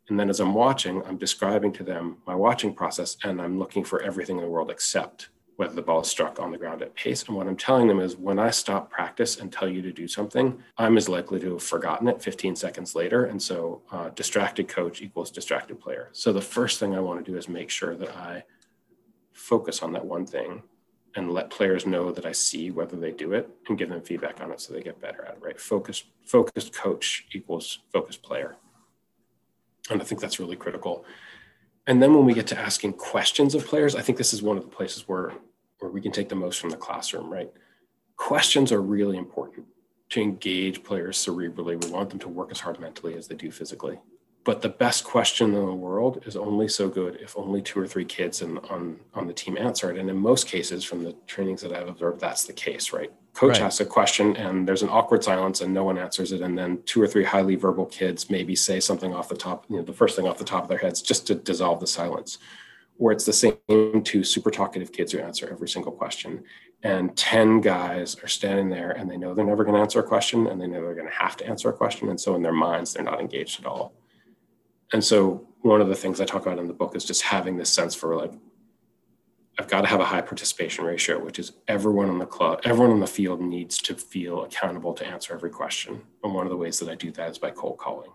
And 0.08 0.18
then 0.18 0.30
as 0.30 0.40
I'm 0.40 0.54
watching, 0.54 1.02
I'm 1.04 1.18
describing 1.18 1.75
to 1.75 1.82
them 1.82 2.23
my 2.26 2.34
watching 2.34 2.73
process 2.73 3.18
and 3.23 3.38
I'm 3.38 3.58
looking 3.58 3.84
for 3.84 4.00
everything 4.00 4.38
in 4.38 4.42
the 4.42 4.49
world 4.49 4.70
except 4.70 5.28
whether 5.56 5.75
the 5.75 5.82
ball 5.82 6.00
is 6.00 6.08
struck 6.08 6.40
on 6.40 6.50
the 6.50 6.58
ground 6.58 6.82
at 6.82 6.94
pace. 6.94 7.23
And 7.25 7.37
what 7.37 7.46
I'm 7.46 7.56
telling 7.56 7.87
them 7.87 8.00
is 8.00 8.16
when 8.16 8.38
I 8.38 8.50
stop 8.50 8.90
practice 8.90 9.38
and 9.38 9.52
tell 9.52 9.68
you 9.68 9.82
to 9.82 9.92
do 9.92 10.08
something, 10.08 10.61
I'm 10.76 10.96
as 10.96 11.08
likely 11.08 11.38
to 11.40 11.52
have 11.52 11.62
forgotten 11.62 12.08
it 12.08 12.23
15 12.23 12.56
seconds 12.56 12.94
later. 12.94 13.26
And 13.26 13.40
so 13.40 13.82
uh, 13.92 14.08
distracted 14.11 14.68
coach 14.68 15.00
equals 15.00 15.30
distracted 15.30 15.80
player. 15.80 16.08
So 16.12 16.32
the 16.32 16.40
first 16.40 16.80
thing 16.80 16.94
I 16.94 17.00
want 17.00 17.25
to 17.25 17.30
do 17.30 17.38
is 17.38 17.49
make 17.49 17.70
sure 17.70 17.94
that 17.96 18.16
I 18.16 18.44
focus 19.32 19.82
on 19.82 19.92
that 19.92 20.04
one 20.04 20.26
thing 20.26 20.62
and 21.16 21.30
let 21.30 21.50
players 21.50 21.87
know 21.87 22.11
that 22.11 22.26
I 22.26 22.32
see 22.32 22.70
whether 22.70 22.96
they 22.96 23.12
do 23.12 23.32
it 23.32 23.49
and 23.68 23.78
give 23.78 23.88
them 23.88 24.02
feedback 24.02 24.40
on 24.40 24.50
it 24.50 24.61
so 24.61 24.73
they 24.73 24.82
get 24.82 25.00
better 25.00 25.25
at 25.25 25.34
it, 25.34 25.38
right? 25.40 25.61
Focused, 25.61 26.06
focused 26.25 26.75
coach 26.75 27.26
equals 27.32 27.80
focused 27.92 28.23
player. 28.23 28.56
And 29.90 30.00
I 30.00 30.04
think 30.04 30.20
that's 30.20 30.40
really 30.40 30.56
critical. 30.56 31.04
And 31.86 32.02
then 32.02 32.14
when 32.14 32.24
we 32.24 32.34
get 32.34 32.46
to 32.48 32.58
asking 32.58 32.94
questions 32.94 33.54
of 33.54 33.66
players, 33.66 33.94
I 33.94 34.00
think 34.00 34.18
this 34.18 34.32
is 34.32 34.42
one 34.42 34.56
of 34.56 34.62
the 34.62 34.70
places 34.70 35.06
where, 35.06 35.32
where 35.80 35.90
we 35.90 36.00
can 36.00 36.12
take 36.12 36.28
the 36.28 36.34
most 36.34 36.60
from 36.60 36.70
the 36.70 36.76
classroom, 36.76 37.30
right? 37.30 37.50
Questions 38.16 38.72
are 38.72 38.80
really 38.80 39.18
important 39.18 39.66
to 40.10 40.20
engage 40.20 40.82
players 40.82 41.18
cerebrally. 41.18 41.82
We 41.84 41.90
want 41.90 42.10
them 42.10 42.18
to 42.20 42.28
work 42.28 42.50
as 42.50 42.60
hard 42.60 42.80
mentally 42.80 43.14
as 43.14 43.28
they 43.28 43.34
do 43.34 43.50
physically 43.50 43.98
but 44.44 44.60
the 44.60 44.68
best 44.68 45.04
question 45.04 45.54
in 45.54 45.66
the 45.66 45.74
world 45.74 46.22
is 46.26 46.36
only 46.36 46.68
so 46.68 46.88
good 46.88 47.18
if 47.20 47.36
only 47.36 47.62
two 47.62 47.80
or 47.80 47.86
three 47.86 48.04
kids 48.04 48.42
in, 48.42 48.58
on 48.58 49.00
on 49.14 49.26
the 49.26 49.32
team 49.32 49.56
answer 49.56 49.90
it. 49.90 49.98
And 49.98 50.08
in 50.08 50.16
most 50.16 50.46
cases, 50.46 50.84
from 50.84 51.02
the 51.02 51.16
trainings 51.26 51.62
that 51.62 51.72
I've 51.72 51.88
observed, 51.88 52.20
that's 52.20 52.44
the 52.44 52.52
case, 52.52 52.92
right? 52.92 53.10
Coach 53.34 53.58
right. 53.58 53.62
asks 53.62 53.80
a 53.80 53.84
question 53.84 54.36
and 54.36 54.66
there's 54.66 54.82
an 54.82 54.88
awkward 54.88 55.22
silence 55.22 55.60
and 55.60 55.74
no 55.74 55.84
one 55.84 55.98
answers 55.98 56.32
it, 56.32 56.40
and 56.40 56.56
then 56.56 56.82
two 56.86 57.02
or 57.02 57.06
three 57.06 57.24
highly 57.24 57.56
verbal 57.56 57.86
kids 57.86 58.30
maybe 58.30 58.54
say 58.54 58.80
something 58.80 59.12
off 59.12 59.28
the 59.28 59.36
top, 59.36 59.66
you 59.68 59.76
know, 59.76 59.82
the 59.82 59.92
first 59.92 60.16
thing 60.16 60.26
off 60.26 60.38
the 60.38 60.44
top 60.44 60.62
of 60.62 60.68
their 60.68 60.78
heads 60.78 61.02
just 61.02 61.26
to 61.26 61.34
dissolve 61.34 61.80
the 61.80 61.86
silence. 61.86 62.38
Or 62.98 63.10
it's 63.10 63.24
the 63.24 63.32
same 63.32 64.02
two 64.04 64.22
super 64.22 64.52
talkative 64.52 64.92
kids 64.92 65.10
who 65.10 65.18
answer 65.18 65.48
every 65.50 65.68
single 65.68 65.90
question. 65.90 66.44
And 66.84 67.16
10 67.16 67.60
guys 67.60 68.16
are 68.22 68.28
standing 68.28 68.68
there 68.68 68.92
and 68.92 69.10
they 69.10 69.16
know 69.16 69.34
they're 69.34 69.44
never 69.44 69.64
going 69.64 69.74
to 69.74 69.80
answer 69.80 69.98
a 69.98 70.04
question 70.04 70.46
and 70.46 70.60
they 70.60 70.68
know 70.68 70.80
they're 70.80 70.94
going 70.94 71.08
to 71.08 71.14
have 71.14 71.36
to 71.38 71.46
answer 71.46 71.68
a 71.68 71.72
question. 71.72 72.08
And 72.08 72.20
so 72.20 72.36
in 72.36 72.42
their 72.42 72.52
minds, 72.52 72.92
they're 72.92 73.02
not 73.02 73.20
engaged 73.20 73.58
at 73.58 73.66
all 73.66 73.94
and 74.94 75.02
so 75.02 75.46
one 75.62 75.80
of 75.80 75.88
the 75.88 75.94
things 75.96 76.20
I 76.20 76.24
talk 76.24 76.42
about 76.42 76.58
in 76.58 76.68
the 76.68 76.72
book 76.72 76.94
is 76.94 77.04
just 77.04 77.22
having 77.22 77.56
this 77.56 77.68
sense 77.68 77.94
for 77.94 78.14
like, 78.16 78.32
I've 79.58 79.68
got 79.68 79.82
to 79.82 79.87
have 79.87 80.00
a 80.00 80.04
high 80.04 80.20
participation 80.20 80.84
ratio, 80.84 81.23
which 81.23 81.38
is 81.38 81.52
everyone 81.68 82.11
on 82.11 82.18
the 82.18 82.26
club, 82.26 82.61
everyone 82.64 82.90
on 82.90 83.00
the 83.00 83.06
field 83.06 83.40
needs 83.40 83.78
to 83.78 83.94
feel 83.94 84.42
accountable 84.42 84.94
to 84.94 85.06
answer 85.06 85.32
every 85.32 85.50
question. 85.50 86.02
And 86.25 86.34
one 86.34 86.44
of 86.44 86.50
the 86.50 86.56
ways 86.56 86.80
that 86.80 86.88
I 86.88 86.96
do 86.96 87.12
that 87.12 87.30
is 87.30 87.38
by 87.38 87.50
cold 87.50 87.78
calling. 87.78 88.11